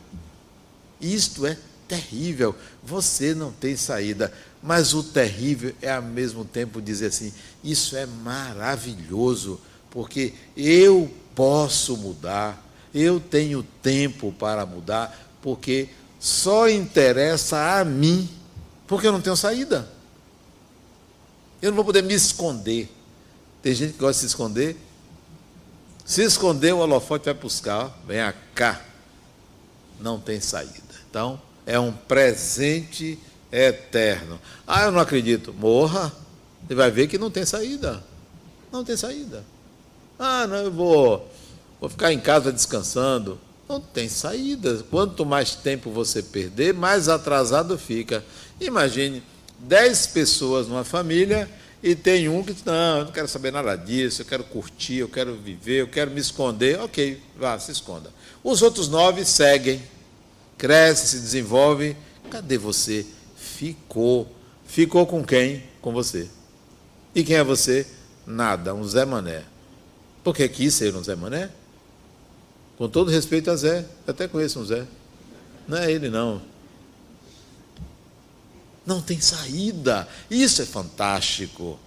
Isto 0.99 1.45
é 1.45 1.57
terrível. 1.87 2.55
Você 2.83 3.33
não 3.33 3.51
tem 3.51 3.75
saída. 3.75 4.33
Mas 4.61 4.93
o 4.93 5.03
terrível 5.03 5.73
é 5.81 5.91
ao 5.91 6.01
mesmo 6.01 6.45
tempo 6.45 6.81
dizer 6.81 7.07
assim: 7.07 7.33
isso 7.63 7.95
é 7.95 8.05
maravilhoso, 8.05 9.59
porque 9.89 10.33
eu 10.55 11.11
posso 11.35 11.97
mudar, 11.97 12.63
eu 12.93 13.19
tenho 13.19 13.63
tempo 13.81 14.31
para 14.31 14.65
mudar, 14.65 15.29
porque 15.41 15.89
só 16.19 16.69
interessa 16.69 17.79
a 17.79 17.83
mim, 17.83 18.29
porque 18.85 19.07
eu 19.07 19.11
não 19.11 19.21
tenho 19.21 19.35
saída. 19.35 19.89
Eu 21.61 21.71
não 21.71 21.75
vou 21.75 21.85
poder 21.85 22.03
me 22.03 22.13
esconder. 22.13 22.89
Tem 23.61 23.73
gente 23.73 23.93
que 23.93 23.99
gosta 23.99 24.13
de 24.13 24.19
se 24.19 24.25
esconder. 24.27 24.77
Se 26.03 26.23
esconder, 26.23 26.73
o 26.73 26.79
holofote 26.79 27.25
vai 27.25 27.33
buscar. 27.33 27.95
Vem 28.05 28.19
cá. 28.55 28.81
Não 29.99 30.19
tem 30.19 30.39
saída. 30.39 30.81
Então, 31.09 31.39
é 31.65 31.79
um 31.79 31.91
presente 31.91 33.19
eterno. 33.51 34.39
Ah, 34.65 34.85
eu 34.85 34.91
não 34.91 34.99
acredito. 34.99 35.53
Morra. 35.53 36.11
Você 36.67 36.75
vai 36.75 36.89
ver 36.89 37.07
que 37.07 37.17
não 37.17 37.29
tem 37.29 37.45
saída. 37.45 38.03
Não 38.71 38.83
tem 38.83 38.95
saída. 38.95 39.43
Ah, 40.17 40.47
não, 40.47 40.57
eu 40.57 40.71
vou, 40.71 41.31
vou 41.79 41.89
ficar 41.89 42.13
em 42.13 42.19
casa 42.19 42.51
descansando. 42.51 43.39
Não 43.67 43.81
tem 43.81 44.07
saída. 44.07 44.83
Quanto 44.89 45.25
mais 45.25 45.55
tempo 45.55 45.91
você 45.91 46.21
perder, 46.21 46.73
mais 46.73 47.09
atrasado 47.09 47.77
fica. 47.77 48.23
Imagine 48.59 49.23
10 49.59 50.07
pessoas 50.07 50.67
numa 50.67 50.83
família 50.83 51.49
e 51.83 51.95
tem 51.95 52.29
um 52.29 52.43
que 52.43 52.55
não, 52.65 52.99
eu 52.99 53.05
não 53.05 53.11
quero 53.11 53.27
saber 53.27 53.51
nada 53.51 53.75
disso, 53.75 54.21
eu 54.21 54.25
quero 54.25 54.43
curtir, 54.43 54.97
eu 54.97 55.09
quero 55.09 55.35
viver, 55.35 55.81
eu 55.81 55.87
quero 55.87 56.11
me 56.11 56.19
esconder. 56.19 56.79
Ok, 56.79 57.19
vá, 57.37 57.57
se 57.57 57.71
esconda. 57.71 58.11
Os 58.43 58.61
outros 58.61 58.87
nove 58.87 59.25
seguem 59.25 59.81
cresce, 60.57 61.07
se 61.07 61.19
desenvolve. 61.19 61.97
Cadê 62.29 62.57
você? 62.57 63.05
Ficou. 63.61 64.27
Ficou 64.65 65.05
com 65.05 65.23
quem? 65.23 65.61
Com 65.83 65.93
você. 65.93 66.27
E 67.13 67.23
quem 67.23 67.35
é 67.35 67.43
você? 67.43 67.85
Nada, 68.25 68.73
um 68.73 68.83
Zé 68.83 69.05
Mané. 69.05 69.43
Por 70.23 70.35
que 70.35 70.49
quis 70.49 70.73
ser 70.73 70.95
um 70.95 71.03
Zé 71.03 71.15
Mané? 71.15 71.51
Com 72.75 72.89
todo 72.89 73.11
respeito 73.11 73.51
a 73.51 73.55
Zé, 73.55 73.85
até 74.07 74.27
conheço 74.27 74.59
um 74.59 74.65
Zé. 74.65 74.83
Não 75.67 75.77
é 75.77 75.91
ele, 75.91 76.09
não. 76.09 76.41
Não 78.83 78.99
tem 78.99 79.21
saída. 79.21 80.07
Isso 80.27 80.63
é 80.63 80.65
fantástico. 80.65 81.77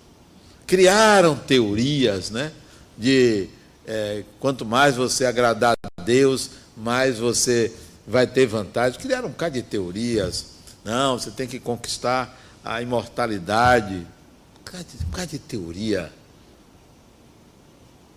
Criaram 0.68 1.34
teorias, 1.34 2.30
né? 2.30 2.52
De 2.96 3.48
é, 3.84 4.22
quanto 4.38 4.64
mais 4.64 4.94
você 4.94 5.24
agradar 5.24 5.74
a 5.98 6.02
Deus, 6.02 6.50
mais 6.76 7.18
você 7.18 7.74
vai 8.06 8.28
ter 8.28 8.46
vantagem. 8.46 9.00
Criaram 9.00 9.26
um 9.26 9.32
bocado 9.32 9.54
de 9.56 9.62
teorias. 9.62 10.53
Não, 10.84 11.18
você 11.18 11.30
tem 11.30 11.46
que 11.46 11.58
conquistar 11.58 12.38
a 12.64 12.80
imortalidade. 12.82 13.94
Um 13.94 14.64
bocado 14.64 14.84
de, 14.84 15.04
um 15.04 15.08
bocado 15.08 15.30
de 15.30 15.38
teoria. 15.38 16.12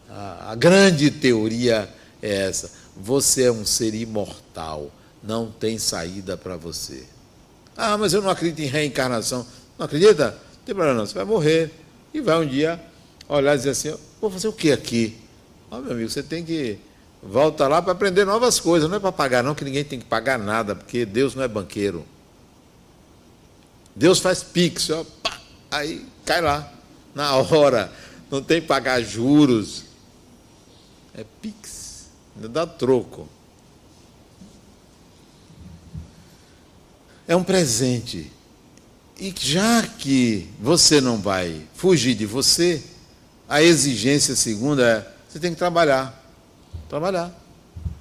A, 0.10 0.52
a 0.52 0.56
grande 0.56 1.10
teoria 1.10 1.90
é 2.22 2.48
essa. 2.48 2.72
Você 2.96 3.44
é 3.44 3.52
um 3.52 3.66
ser 3.66 3.94
imortal. 3.94 4.92
Não 5.24 5.50
tem 5.50 5.78
saída 5.78 6.36
para 6.38 6.58
você. 6.58 7.06
Ah, 7.76 7.98
mas 7.98 8.14
eu 8.14 8.22
não 8.22 8.30
acredito 8.30 8.60
em 8.60 8.70
reencarnação. 8.70 9.46
Não 9.78 9.86
acredita? 9.86 10.32
Não 10.32 10.66
tem 10.66 10.76
problema 10.76 10.98
não. 10.98 11.06
Você 11.06 11.14
vai 11.14 11.26
morrer. 11.26 11.72
E 12.14 12.20
vai 12.20 12.38
um 12.38 12.48
dia 12.48 12.82
olhar 13.30 13.54
e 13.54 13.58
dizer 13.58 13.70
assim, 13.72 13.96
vou 14.20 14.30
fazer 14.30 14.48
o 14.48 14.54
que 14.54 14.72
aqui? 14.72 15.18
Ó, 15.70 15.80
meu 15.80 15.92
amigo, 15.92 16.10
você 16.10 16.24
tem 16.24 16.44
que 16.44 16.80
Volta 17.22 17.68
lá 17.68 17.82
para 17.82 17.94
aprender 17.94 18.26
novas 18.26 18.60
coisas, 18.60 18.90
não 18.90 18.98
é 18.98 19.00
para 19.00 19.12
pagar, 19.12 19.44
não, 19.44 19.56
que 19.56 19.66
ninguém 19.66 19.84
tem 19.84 20.00
que 20.00 20.06
pagar 20.06 20.38
nada, 20.38 20.76
porque 20.76 21.06
Deus 21.06 21.34
não 21.36 21.44
é 21.44 21.48
banqueiro. 21.48 22.06
Deus 23.98 24.20
faz 24.20 24.44
pix, 24.44 24.90
ó, 24.90 25.04
pá, 25.24 25.40
aí 25.72 26.06
cai 26.26 26.42
lá, 26.42 26.72
na 27.14 27.36
hora. 27.36 27.92
Não 28.30 28.42
tem 28.42 28.62
que 28.62 28.68
pagar 28.68 29.02
juros. 29.02 29.84
É 31.16 31.26
pix, 31.42 32.08
ainda 32.36 32.48
dá 32.48 32.68
troco. 32.68 33.28
É 37.28 37.36
um 37.36 37.44
presente. 37.44 38.32
E 39.20 39.34
já 39.38 39.82
que 39.82 40.48
você 40.60 41.02
não 41.02 41.18
vai 41.18 41.68
fugir 41.74 42.14
de 42.14 42.26
você, 42.26 42.84
a 43.50 43.64
exigência 43.64 44.36
segunda 44.36 44.84
é: 44.88 45.14
você 45.28 45.40
tem 45.40 45.52
que 45.52 45.58
trabalhar 45.58 46.28
trabalhar. 46.88 47.32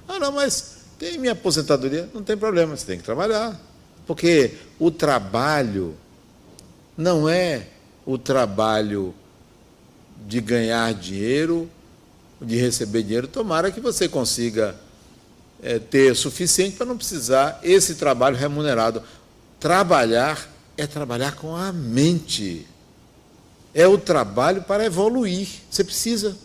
Ah, 0.07 0.19
não, 0.19 0.31
mas 0.31 0.77
tem 0.97 1.17
minha 1.17 1.33
aposentadoria, 1.33 2.09
não 2.13 2.23
tem 2.23 2.37
problema, 2.37 2.75
você 2.75 2.85
tem 2.85 2.97
que 2.97 3.03
trabalhar. 3.03 3.59
Porque 4.07 4.53
o 4.79 4.89
trabalho 4.89 5.95
não 6.97 7.27
é 7.27 7.67
o 8.05 8.17
trabalho 8.17 9.13
de 10.25 10.39
ganhar 10.39 10.93
dinheiro, 10.93 11.69
de 12.41 12.55
receber 12.55 13.03
dinheiro. 13.03 13.27
Tomara 13.27 13.69
que 13.69 13.81
você 13.81 14.07
consiga 14.07 14.75
é, 15.61 15.77
ter 15.77 16.15
suficiente 16.15 16.77
para 16.77 16.85
não 16.85 16.97
precisar 16.97 17.59
esse 17.61 17.95
trabalho 17.95 18.37
remunerado. 18.37 19.03
Trabalhar 19.59 20.49
é 20.77 20.87
trabalhar 20.87 21.35
com 21.35 21.53
a 21.53 21.73
mente. 21.73 22.65
É 23.73 23.85
o 23.87 23.97
trabalho 23.97 24.63
para 24.63 24.85
evoluir. 24.85 25.49
Você 25.69 25.83
precisa. 25.83 26.37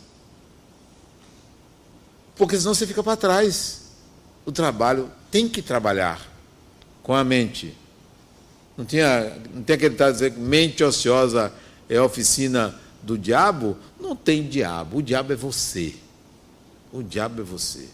Porque 2.35 2.59
senão 2.59 2.75
você 2.75 2.87
fica 2.87 3.03
para 3.03 3.17
trás. 3.17 3.83
O 4.45 4.51
trabalho 4.51 5.11
tem 5.31 5.49
que 5.49 5.63
trabalhar 5.63 6.32
com 7.03 7.15
a 7.15 7.25
mente. 7.25 7.77
Não, 8.77 8.85
tinha, 8.85 9.37
não 9.55 9.63
tem 9.63 9.75
aquele 9.75 9.95
dizer 9.95 10.33
que 10.33 10.41
mente 10.41 10.83
ociosa 10.83 11.53
é 11.89 12.01
oficina 12.01 12.75
do 13.03 13.19
diabo? 13.19 13.77
Não 14.01 14.17
tem 14.17 14.47
diabo. 14.47 14.99
O 14.99 15.03
diabo 15.03 15.33
é 15.33 15.37
você. 15.37 15.95
O 16.93 17.03
diabo 17.03 17.43
é 17.43 17.45
você. 17.45 17.89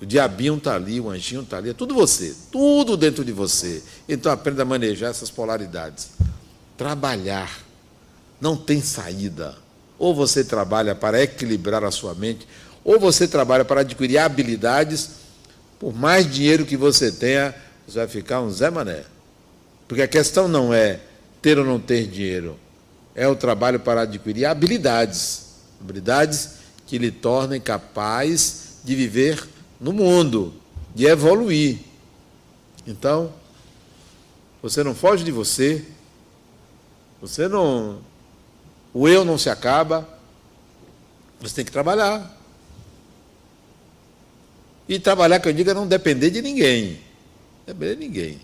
O 0.00 0.06
diabinho 0.06 0.56
está 0.56 0.74
ali, 0.74 1.00
o 1.00 1.08
anjinho 1.10 1.42
está 1.42 1.58
ali, 1.58 1.70
é 1.70 1.72
tudo 1.72 1.94
você, 1.94 2.34
tudo 2.50 2.96
dentro 2.96 3.24
de 3.24 3.30
você. 3.30 3.80
Então 4.08 4.32
aprenda 4.32 4.62
a 4.62 4.64
manejar 4.64 5.10
essas 5.10 5.30
polaridades. 5.30 6.10
Trabalhar 6.76 7.62
não 8.40 8.56
tem 8.56 8.82
saída. 8.82 9.56
Ou 9.96 10.12
você 10.12 10.42
trabalha 10.42 10.92
para 10.96 11.22
equilibrar 11.22 11.84
a 11.84 11.92
sua 11.92 12.16
mente, 12.16 12.48
ou 12.82 12.98
você 12.98 13.28
trabalha 13.28 13.64
para 13.64 13.82
adquirir 13.82 14.18
habilidades. 14.18 15.10
Por 15.78 15.94
mais 15.94 16.28
dinheiro 16.28 16.66
que 16.66 16.76
você 16.76 17.12
tenha, 17.12 17.54
você 17.92 17.98
vai 17.98 18.08
ficar 18.08 18.40
um 18.40 18.50
Zé 18.50 18.70
Mané. 18.70 19.04
Porque 19.86 20.02
a 20.02 20.08
questão 20.08 20.48
não 20.48 20.72
é 20.72 21.00
ter 21.42 21.58
ou 21.58 21.64
não 21.64 21.78
ter 21.78 22.06
dinheiro, 22.06 22.58
é 23.14 23.28
o 23.28 23.36
trabalho 23.36 23.78
para 23.78 24.02
adquirir 24.02 24.46
habilidades. 24.46 25.50
Habilidades 25.78 26.54
que 26.86 26.96
lhe 26.96 27.10
tornem 27.10 27.60
capaz 27.60 28.78
de 28.82 28.94
viver 28.94 29.46
no 29.78 29.92
mundo, 29.92 30.54
de 30.94 31.04
evoluir. 31.04 31.80
Então, 32.86 33.30
você 34.62 34.82
não 34.82 34.94
foge 34.94 35.22
de 35.22 35.30
você, 35.30 35.84
você 37.20 37.46
não. 37.46 37.98
O 38.94 39.06
eu 39.06 39.24
não 39.24 39.36
se 39.36 39.50
acaba, 39.50 40.08
você 41.40 41.56
tem 41.56 41.64
que 41.64 41.72
trabalhar. 41.72 42.38
E 44.88 44.98
trabalhar, 44.98 45.40
que 45.40 45.48
eu 45.48 45.52
digo, 45.52 45.70
é 45.70 45.74
não 45.74 45.86
depender 45.86 46.30
de 46.30 46.40
ninguém. 46.40 47.11
Depender 47.66 47.94
de 47.94 48.00
ninguém. 48.00 48.40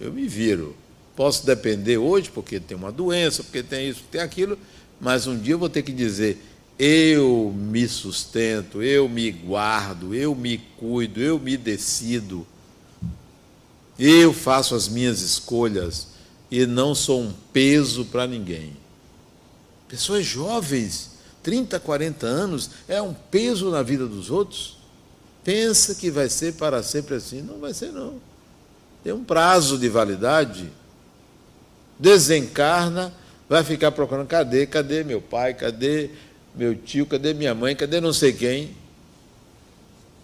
Eu 0.00 0.12
me 0.12 0.26
viro. 0.26 0.76
Posso 1.14 1.46
depender 1.46 1.96
hoje 1.96 2.30
porque 2.30 2.60
tem 2.60 2.76
uma 2.76 2.92
doença, 2.92 3.42
porque 3.42 3.62
tem 3.62 3.88
isso, 3.88 4.02
tem 4.10 4.20
aquilo, 4.20 4.58
mas 5.00 5.26
um 5.26 5.38
dia 5.38 5.54
eu 5.54 5.58
vou 5.58 5.68
ter 5.68 5.82
que 5.82 5.92
dizer: 5.92 6.38
eu 6.78 7.54
me 7.56 7.88
sustento, 7.88 8.82
eu 8.82 9.08
me 9.08 9.30
guardo, 9.30 10.14
eu 10.14 10.34
me 10.34 10.58
cuido, 10.58 11.20
eu 11.20 11.38
me 11.38 11.56
decido. 11.56 12.46
Eu 13.98 14.34
faço 14.34 14.74
as 14.74 14.88
minhas 14.88 15.22
escolhas 15.22 16.08
e 16.50 16.66
não 16.66 16.94
sou 16.94 17.22
um 17.22 17.32
peso 17.50 18.04
para 18.04 18.26
ninguém. 18.26 18.76
Pessoas 19.88 20.26
jovens, 20.26 21.12
30, 21.42 21.80
40 21.80 22.26
anos, 22.26 22.70
é 22.86 23.00
um 23.00 23.14
peso 23.14 23.70
na 23.70 23.82
vida 23.82 24.06
dos 24.06 24.30
outros? 24.30 24.76
Pensa 25.42 25.94
que 25.94 26.10
vai 26.10 26.28
ser 26.28 26.54
para 26.54 26.82
sempre 26.82 27.14
assim? 27.14 27.40
Não 27.40 27.58
vai 27.58 27.72
ser, 27.72 27.90
não. 27.90 28.20
Tem 29.06 29.14
um 29.14 29.22
prazo 29.22 29.78
de 29.78 29.88
validade. 29.88 30.68
Desencarna, 31.96 33.14
vai 33.48 33.62
ficar 33.62 33.92
procurando: 33.92 34.26
cadê? 34.26 34.66
Cadê 34.66 35.04
meu 35.04 35.20
pai? 35.20 35.54
Cadê 35.54 36.10
meu 36.56 36.74
tio, 36.74 37.06
cadê 37.06 37.32
minha 37.32 37.54
mãe, 37.54 37.76
cadê 37.76 38.00
não 38.00 38.12
sei 38.12 38.32
quem? 38.32 38.76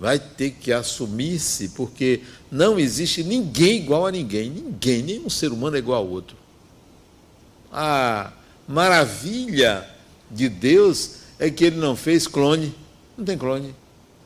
Vai 0.01 0.19
ter 0.19 0.51
que 0.51 0.73
assumir-se, 0.73 1.69
porque 1.69 2.23
não 2.51 2.77
existe 2.77 3.23
ninguém 3.23 3.77
igual 3.77 4.09
a 4.09 4.11
ninguém. 4.11 4.51
Ninguém, 4.51 5.01
nenhum 5.01 5.31
ser 5.31 5.53
humano 5.53 5.77
é 5.77 5.79
igual 5.79 6.03
ao 6.03 6.11
outro. 6.11 6.37
A 7.73 8.33
maravilha 8.67 9.89
de 10.29 10.49
Deus 10.49 11.19
é 11.39 11.49
que 11.49 11.67
ele 11.67 11.77
não 11.77 11.95
fez 11.95 12.27
clone. 12.27 12.75
Não 13.17 13.25
tem 13.25 13.39
clone. 13.39 13.77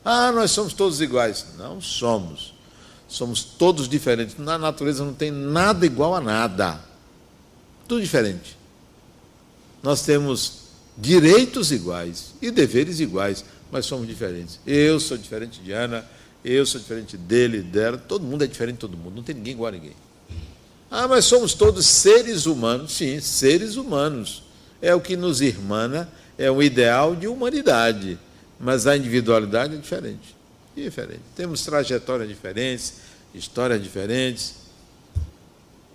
Ah, 0.03 0.31
nós 0.31 0.49
somos 0.49 0.73
todos 0.73 0.99
iguais. 0.99 1.45
Não 1.59 1.79
somos. 1.79 2.56
Somos 3.07 3.43
todos 3.43 3.87
diferentes. 3.87 4.37
Na 4.37 4.57
natureza 4.57 5.03
não 5.03 5.13
tem 5.13 5.31
nada 5.31 5.85
igual 5.85 6.15
a 6.15 6.21
nada. 6.21 6.79
Tudo 7.87 8.01
diferente. 8.01 8.57
Nós 9.81 10.03
temos 10.03 10.67
direitos 10.97 11.71
iguais 11.71 12.33
e 12.41 12.51
deveres 12.51 12.99
iguais, 12.99 13.45
mas 13.71 13.85
somos 13.85 14.07
diferentes. 14.07 14.59
Eu 14.65 14.99
sou 14.99 15.17
diferente 15.17 15.61
de 15.61 15.71
Ana, 15.71 16.05
eu 16.43 16.65
sou 16.65 16.81
diferente 16.81 17.15
dele, 17.15 17.61
dela, 17.61 17.97
todo 17.97 18.25
mundo 18.25 18.43
é 18.43 18.47
diferente 18.47 18.75
de 18.75 18.81
todo 18.81 18.97
mundo, 18.97 19.15
não 19.15 19.23
tem 19.23 19.35
ninguém 19.35 19.53
igual 19.53 19.69
a 19.69 19.71
ninguém. 19.71 19.95
Ah, 20.89 21.07
mas 21.07 21.25
somos 21.25 21.53
todos 21.53 21.85
seres 21.85 22.45
humanos. 22.45 22.93
Sim, 22.93 23.19
seres 23.19 23.75
humanos. 23.75 24.43
É 24.81 24.95
o 24.95 25.01
que 25.01 25.17
nos 25.17 25.41
irmana, 25.41 26.09
é 26.37 26.51
um 26.51 26.61
ideal 26.61 27.15
de 27.15 27.27
humanidade, 27.27 28.17
mas 28.59 28.87
a 28.87 28.95
individualidade 28.95 29.75
é 29.75 29.77
diferente. 29.77 30.36
Diferente. 30.83 31.21
Temos 31.35 31.63
trajetórias 31.63 32.29
diferentes, 32.29 32.93
histórias 33.33 33.81
diferentes. 33.81 34.55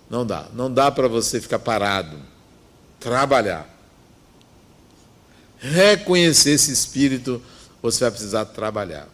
Não 0.09 0.25
dá, 0.25 0.47
não 0.53 0.71
dá 0.71 0.91
para 0.91 1.07
você 1.07 1.41
ficar 1.41 1.59
parado. 1.59 2.17
Trabalhar 2.99 3.73
reconhecer 5.63 6.51
esse 6.51 6.73
espírito, 6.73 7.41
você 7.81 8.01
vai 8.01 8.11
precisar 8.11 8.45
trabalhar. 8.45 9.07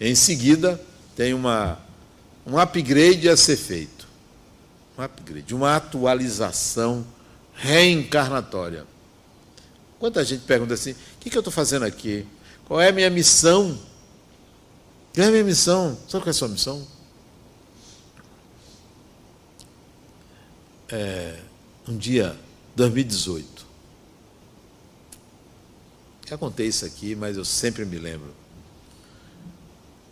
Em 0.00 0.14
seguida, 0.14 0.80
tem 1.14 1.34
uma, 1.34 1.78
um 2.46 2.58
upgrade 2.58 3.28
a 3.28 3.36
ser 3.36 3.56
feito. 3.56 4.08
Um 4.98 5.02
upgrade, 5.02 5.54
uma 5.54 5.76
atualização 5.76 7.06
reencarnatória. 7.54 8.86
Quanta 9.98 10.24
gente 10.24 10.44
pergunta 10.44 10.74
assim: 10.74 10.92
o 10.92 10.96
que, 11.20 11.30
que 11.30 11.36
eu 11.36 11.40
estou 11.40 11.52
fazendo 11.52 11.84
aqui? 11.84 12.26
Qual 12.64 12.80
é 12.80 12.88
a 12.88 12.92
minha 12.92 13.10
missão? 13.10 13.78
Qual 15.14 15.26
é 15.26 15.28
a 15.28 15.30
minha 15.30 15.44
missão? 15.44 15.96
Sabe 16.08 16.24
qual 16.24 16.26
é 16.26 16.30
a 16.30 16.32
sua 16.32 16.48
missão? 16.48 16.86
É, 20.88 21.38
um 21.88 21.96
dia, 21.96 22.38
2018, 22.76 23.66
já 26.28 26.38
contei 26.38 26.66
isso 26.66 26.86
aqui, 26.86 27.14
mas 27.14 27.36
eu 27.36 27.44
sempre 27.44 27.84
me 27.84 27.98
lembro. 27.98 28.32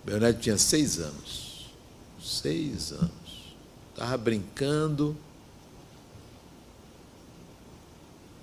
Meu 0.05 0.21
neto 0.21 0.39
tinha 0.41 0.59
seis 0.59 0.99
anos. 0.99 1.71
Seis 2.23 2.93
anos. 2.93 3.55
Estava 3.91 4.19
brincando. 4.19 5.17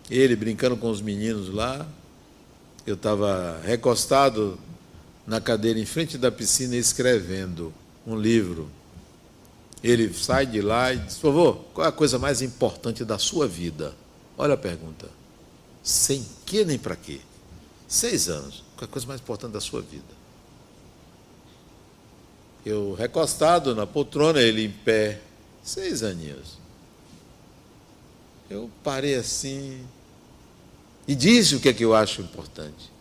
Ele 0.10 0.36
brincando 0.36 0.76
com 0.76 0.89
os 0.89 1.01
meninos 1.01 1.53
lá. 1.53 1.88
Eu 2.86 2.95
estava 2.95 3.60
recostado 3.64 4.58
na 5.28 5.42
cadeira 5.42 5.78
em 5.78 5.86
frente 5.86 6.18
da 6.18 6.32
piscina 6.32 6.78
escrevendo 6.78 7.74
um 8.06 8.16
livro. 8.16 8.72
Ele 9.84 10.12
sai 10.14 10.46
de 10.46 10.62
lá 10.62 10.94
e 10.94 10.98
diz: 10.98 11.16
Por 11.16 11.34
favor, 11.34 11.56
qual 11.74 11.86
é 11.86 11.90
a 11.90 11.92
coisa 11.92 12.18
mais 12.18 12.42
importante 12.42 13.04
da 13.04 13.20
sua 13.20 13.46
vida? 13.46 13.94
Olha 14.38 14.54
a 14.54 14.58
pergunta. 14.58 15.10
Sem 15.84 16.26
que 16.46 16.64
nem 16.64 16.80
para 16.80 16.96
quê? 16.96 17.20
Seis 17.88 18.30
anos. 18.30 18.64
Qual 18.76 18.84
é 18.84 18.86
a 18.86 18.88
coisa 18.88 19.08
mais 19.08 19.20
importante 19.20 19.52
da 19.52 19.62
sua 19.62 19.82
vida? 19.82 20.18
Eu 22.66 22.94
recostado 22.94 23.76
na 23.76 23.86
poltrona, 23.86 24.42
ele 24.42 24.64
em 24.64 24.72
pé. 24.72 25.22
Seis 25.64 26.02
aninhos. 26.04 26.58
Eu 28.50 28.70
parei 28.84 29.16
assim 29.16 29.86
e 31.06 31.14
disse 31.14 31.56
o 31.56 31.60
que 31.60 31.70
é 31.70 31.74
que 31.74 31.84
eu 31.84 31.94
acho 31.94 32.22
importante. 32.22 32.92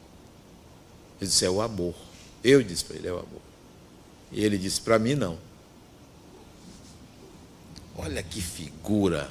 Ele 1.21 1.29
disse: 1.29 1.45
é 1.45 1.51
o 1.51 1.61
amor. 1.61 1.95
Eu 2.43 2.63
disse 2.63 2.85
para 2.85 2.97
ele: 2.97 3.09
é 3.09 3.13
o 3.13 3.19
amor. 3.19 3.43
E 4.33 4.45
ele 4.45 4.59
disse: 4.59 4.81
para 4.81 4.99
mim, 4.99 5.15
não. 5.15 5.39
Olha 7.97 8.23
que 8.23 8.41
figura. 8.41 9.31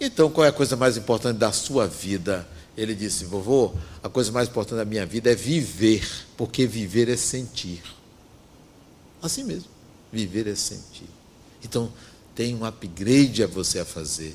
Então, 0.00 0.30
qual 0.30 0.46
é 0.46 0.48
a 0.48 0.52
coisa 0.52 0.76
mais 0.76 0.96
importante 0.96 1.36
da 1.36 1.52
sua 1.52 1.86
vida? 1.86 2.48
Ele 2.76 2.94
disse: 2.94 3.26
Vovô, 3.26 3.74
a 4.02 4.08
coisa 4.08 4.32
mais 4.32 4.48
importante 4.48 4.78
da 4.78 4.84
minha 4.84 5.04
vida 5.04 5.30
é 5.30 5.34
viver, 5.34 6.08
porque 6.36 6.66
viver 6.66 7.08
é 7.10 7.16
sentir. 7.16 7.82
Assim 9.20 9.44
mesmo, 9.44 9.68
viver 10.10 10.46
é 10.46 10.54
sentir. 10.54 11.08
Então, 11.62 11.92
tem 12.34 12.54
um 12.54 12.64
upgrade 12.64 13.42
a 13.42 13.46
você 13.46 13.80
a 13.80 13.84
fazer. 13.84 14.34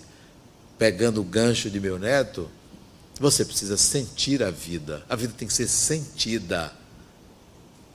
Pegando 0.77 1.21
o 1.21 1.23
gancho 1.23 1.71
de 1.71 1.79
meu 1.79 1.97
neto, 1.97 2.47
você 3.19 3.45
precisa 3.45 3.77
sentir 3.77 4.43
a 4.43 4.51
vida. 4.51 5.03
A 5.09 5.15
vida 5.15 5.33
tem 5.37 5.47
que 5.47 5.53
ser 5.53 5.67
sentida 5.67 6.71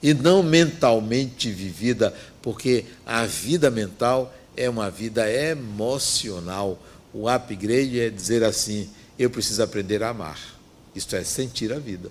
e 0.01 0.13
não 0.13 0.41
mentalmente 0.41 1.51
vivida, 1.51 2.13
porque 2.41 2.85
a 3.05 3.25
vida 3.25 3.69
mental 3.69 4.33
é 4.57 4.69
uma 4.69 4.89
vida 4.89 5.31
emocional. 5.31 6.79
O 7.13 7.29
upgrade 7.29 7.99
é 7.99 8.09
dizer 8.09 8.43
assim: 8.43 8.89
eu 9.17 9.29
preciso 9.29 9.61
aprender 9.61 10.01
a 10.01 10.09
amar. 10.09 10.39
Isto 10.95 11.15
é, 11.15 11.23
sentir 11.23 11.71
a 11.71 11.79
vida. 11.79 12.09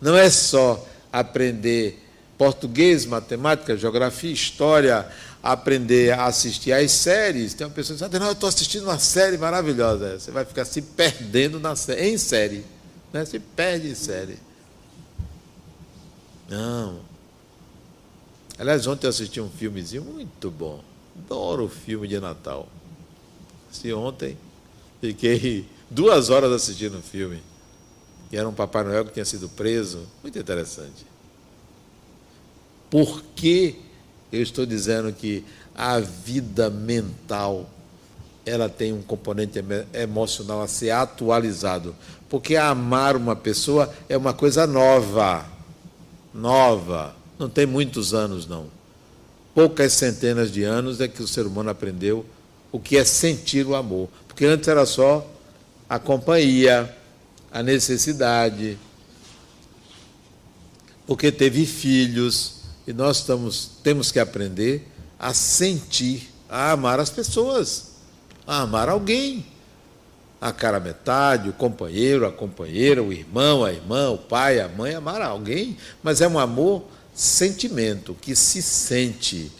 Não 0.00 0.16
é 0.16 0.30
só 0.30 0.86
aprender 1.12 2.04
português, 2.38 3.04
matemática, 3.04 3.76
geografia, 3.76 4.30
história, 4.30 5.06
aprender 5.52 6.12
a 6.12 6.26
assistir 6.26 6.72
às 6.72 6.90
séries. 6.92 7.54
Tem 7.54 7.66
uma 7.66 7.72
pessoa 7.72 7.96
que 7.98 8.08
diz, 8.08 8.20
não, 8.20 8.26
eu 8.26 8.32
estou 8.32 8.48
assistindo 8.48 8.84
uma 8.84 8.98
série 8.98 9.38
maravilhosa. 9.38 10.18
Você 10.18 10.30
vai 10.30 10.44
ficar 10.44 10.64
se 10.64 10.82
perdendo 10.82 11.58
na 11.58 11.74
em 11.98 12.18
série. 12.18 12.64
Né? 13.12 13.24
Se 13.24 13.38
perde 13.38 13.88
em 13.88 13.94
série. 13.94 14.38
Não. 16.48 17.00
Aliás, 18.58 18.86
ontem 18.86 19.06
eu 19.06 19.10
assisti 19.10 19.40
um 19.40 19.50
filmezinho 19.50 20.02
muito 20.02 20.50
bom. 20.50 20.82
Adoro 21.24 21.64
o 21.64 21.68
filme 21.68 22.06
de 22.06 22.20
Natal. 22.20 22.68
Assisti 23.70 23.92
ontem, 23.92 24.36
fiquei 25.00 25.66
duas 25.90 26.30
horas 26.30 26.52
assistindo 26.52 26.98
o 26.98 27.02
filme. 27.02 27.42
E 28.30 28.36
era 28.36 28.48
um 28.48 28.52
Papai 28.52 28.84
Noel 28.84 29.04
que 29.06 29.12
tinha 29.12 29.24
sido 29.24 29.48
preso. 29.48 30.06
Muito 30.22 30.38
interessante. 30.38 31.06
Por 32.90 33.22
que 33.34 33.87
eu 34.32 34.42
estou 34.42 34.66
dizendo 34.66 35.12
que 35.12 35.44
a 35.74 35.98
vida 36.00 36.68
mental 36.68 37.68
ela 38.44 38.68
tem 38.68 38.92
um 38.92 39.02
componente 39.02 39.62
emocional 39.92 40.62
a 40.62 40.68
ser 40.68 40.90
atualizado? 40.90 41.94
Porque 42.28 42.56
amar 42.56 43.16
uma 43.16 43.36
pessoa 43.36 43.92
é 44.08 44.16
uma 44.16 44.32
coisa 44.32 44.66
nova. 44.66 45.46
Nova. 46.34 47.14
Não 47.38 47.48
tem 47.48 47.66
muitos 47.66 48.12
anos, 48.12 48.46
não. 48.46 48.66
Poucas 49.54 49.92
centenas 49.92 50.52
de 50.52 50.62
anos 50.62 51.00
é 51.00 51.08
que 51.08 51.22
o 51.22 51.28
ser 51.28 51.46
humano 51.46 51.70
aprendeu 51.70 52.24
o 52.70 52.78
que 52.78 52.96
é 52.96 53.04
sentir 53.04 53.66
o 53.66 53.74
amor. 53.74 54.08
Porque 54.26 54.44
antes 54.44 54.68
era 54.68 54.84
só 54.84 55.26
a 55.88 55.98
companhia, 55.98 56.94
a 57.50 57.62
necessidade, 57.62 58.78
porque 61.06 61.32
teve 61.32 61.64
filhos, 61.64 62.57
e 62.88 62.92
nós 62.94 63.18
estamos, 63.18 63.70
temos 63.82 64.10
que 64.10 64.18
aprender 64.18 64.88
a 65.18 65.34
sentir, 65.34 66.32
a 66.48 66.70
amar 66.70 66.98
as 66.98 67.10
pessoas, 67.10 67.96
a 68.46 68.62
amar 68.62 68.88
alguém. 68.88 69.44
A 70.40 70.52
cara 70.52 70.80
metade, 70.80 71.50
o 71.50 71.52
companheiro, 71.52 72.26
a 72.26 72.32
companheira, 72.32 73.02
o 73.02 73.12
irmão, 73.12 73.62
a 73.62 73.70
irmã, 73.70 74.08
o 74.08 74.16
pai, 74.16 74.58
a 74.58 74.68
mãe, 74.68 74.94
amar 74.94 75.20
alguém, 75.20 75.76
mas 76.02 76.22
é 76.22 76.28
um 76.28 76.38
amor 76.38 76.82
sentimento 77.12 78.16
que 78.18 78.34
se 78.34 78.62
sente. 78.62 79.52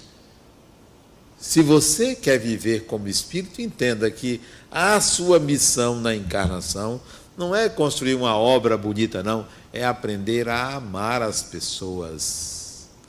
Se 1.38 1.60
você 1.60 2.14
quer 2.14 2.38
viver 2.38 2.86
como 2.86 3.08
espírito, 3.08 3.60
entenda 3.60 4.10
que 4.10 4.40
a 4.70 4.98
sua 5.02 5.38
missão 5.38 6.00
na 6.00 6.14
encarnação 6.14 6.98
não 7.36 7.54
é 7.54 7.68
construir 7.68 8.14
uma 8.14 8.34
obra 8.38 8.78
bonita, 8.78 9.22
não. 9.22 9.46
É 9.70 9.84
aprender 9.84 10.48
a 10.48 10.76
amar 10.76 11.20
as 11.20 11.42
pessoas. 11.42 12.57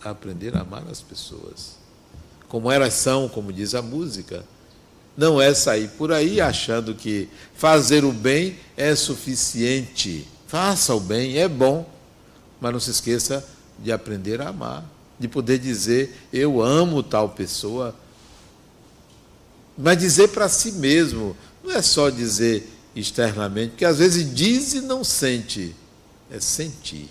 Aprender 0.03 0.55
a 0.55 0.61
amar 0.61 0.83
as 0.89 1.01
pessoas. 1.01 1.77
Como 2.47 2.71
elas 2.71 2.93
são, 2.93 3.27
como 3.27 3.53
diz 3.53 3.75
a 3.75 3.81
música. 3.81 4.43
Não 5.15 5.41
é 5.41 5.53
sair 5.53 5.89
por 5.89 6.11
aí 6.13 6.39
achando 6.39 6.95
que 6.95 7.29
fazer 7.53 8.05
o 8.05 8.11
bem 8.11 8.57
é 8.77 8.95
suficiente. 8.95 10.27
Faça 10.47 10.95
o 10.95 10.99
bem, 10.99 11.37
é 11.37 11.47
bom. 11.47 11.87
Mas 12.61 12.73
não 12.73 12.79
se 12.79 12.91
esqueça 12.91 13.45
de 13.77 13.91
aprender 13.91 14.41
a 14.41 14.49
amar. 14.49 14.83
De 15.19 15.27
poder 15.27 15.59
dizer, 15.59 16.15
eu 16.31 16.61
amo 16.61 17.03
tal 17.03 17.29
pessoa. 17.29 17.93
Mas 19.77 19.97
dizer 19.97 20.29
para 20.29 20.49
si 20.49 20.71
mesmo, 20.73 21.35
não 21.63 21.71
é 21.71 21.81
só 21.81 22.09
dizer 22.09 22.67
externamente, 22.95 23.71
porque 23.71 23.85
às 23.85 23.99
vezes 23.99 24.33
diz 24.33 24.73
e 24.73 24.81
não 24.81 25.03
sente. 25.03 25.75
É 26.31 26.39
sentir. 26.39 27.09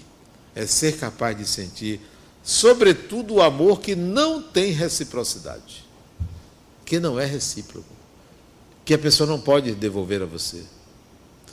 É 0.55 0.67
ser 0.67 0.97
capaz 0.97 1.37
de 1.37 1.47
sentir, 1.47 2.01
sobretudo 2.49 3.35
o 3.35 3.43
amor 3.43 3.79
que 3.79 3.95
não 3.95 4.41
tem 4.41 4.73
reciprocidade, 4.73 5.85
que 6.83 6.99
não 6.99 7.21
é 7.21 7.27
recíproco, 7.27 7.93
que 8.87 8.95
a 8.95 8.99
pessoa 8.99 9.29
não 9.29 9.39
pode 9.39 9.75
devolver 9.75 10.23
a 10.23 10.25
você. 10.25 10.65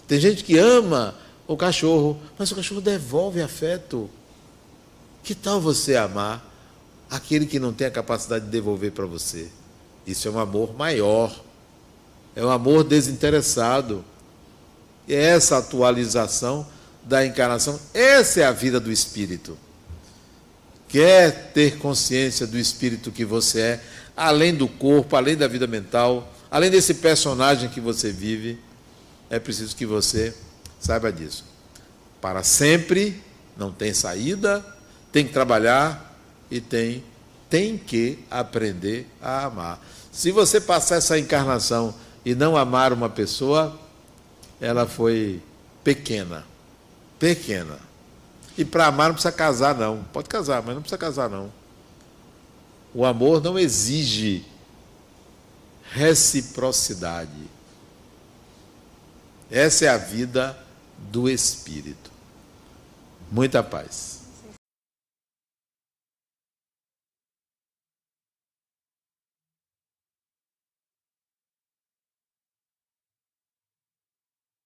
Tem 0.08 0.18
gente 0.22 0.42
que 0.42 0.58
ama 0.58 1.14
o 1.46 1.58
cachorro, 1.58 2.18
mas 2.40 2.50
o 2.50 2.56
cachorro 2.56 2.80
devolve 2.80 3.42
afeto. 3.42 4.10
Que 5.22 5.36
tal 5.36 5.60
você 5.60 5.98
amar 5.98 6.50
aquele 7.10 7.46
que 7.46 7.60
não 7.60 7.74
tem 7.74 7.88
a 7.88 7.92
capacidade 7.92 8.46
de 8.46 8.52
devolver 8.52 8.94
para 8.94 9.06
você? 9.06 9.50
Isso 10.08 10.30
é 10.30 10.32
um 10.32 10.40
amor 10.40 10.78
maior, 10.78 11.44
é 12.34 12.46
um 12.46 12.50
amor 12.50 12.86
desinteressado. 12.86 14.02
E 15.10 15.14
é 15.14 15.24
essa 15.24 15.58
atualização 15.58 16.66
da 17.04 17.26
encarnação, 17.26 17.78
essa 17.94 18.40
é 18.40 18.46
a 18.46 18.54
vida 18.54 18.80
do 18.80 18.90
espírito. 18.90 19.58
Quer 20.96 21.52
ter 21.54 21.78
consciência 21.78 22.48
do 22.48 22.58
espírito 22.58 23.12
que 23.12 23.26
você 23.26 23.60
é, 23.60 23.84
além 24.16 24.56
do 24.56 24.66
corpo, 24.66 25.18
além 25.18 25.36
da 25.36 25.46
vida 25.46 25.68
mental, 25.68 26.34
além 26.50 26.72
desse 26.72 26.94
personagem 26.94 27.68
que 27.68 27.82
você 27.82 28.14
vive, 28.14 28.58
é 29.30 29.38
preciso 29.38 29.76
que 29.76 29.86
você 29.86 30.34
saiba 30.80 31.12
disso. 31.12 31.44
Para 32.22 32.44
sempre 32.44 33.22
não 33.58 33.74
tem 33.74 33.94
saída, 33.94 34.66
tem 35.12 35.28
que 35.28 35.34
trabalhar 35.34 36.18
e 36.50 36.62
tem 36.62 37.04
tem 37.50 37.78
que 37.78 38.20
aprender 38.32 39.06
a 39.22 39.48
amar. 39.48 39.86
Se 40.14 40.32
você 40.32 40.62
passar 40.62 40.96
essa 40.96 41.20
encarnação 41.20 41.94
e 42.24 42.34
não 42.34 42.56
amar 42.56 42.94
uma 42.94 43.10
pessoa, 43.10 43.78
ela 44.62 44.88
foi 44.88 45.42
pequena. 45.84 46.46
Pequena. 47.20 47.85
E 48.58 48.64
para 48.64 48.88
amar 48.88 49.08
não 49.08 49.16
precisa 49.16 49.32
casar, 49.32 49.76
não. 49.76 50.04
Pode 50.14 50.30
casar, 50.30 50.62
mas 50.62 50.76
não 50.76 50.82
precisa 50.82 50.98
casar, 50.98 51.30
não. 51.30 51.52
O 52.94 53.06
amor 53.06 53.42
não 53.42 53.60
exige 53.60 54.46
reciprocidade. 55.92 57.50
Essa 59.52 59.86
é 59.86 59.88
a 59.90 59.98
vida 59.98 60.58
do 60.98 61.30
Espírito. 61.30 62.12
Muita 63.32 63.62
paz. 63.62 64.15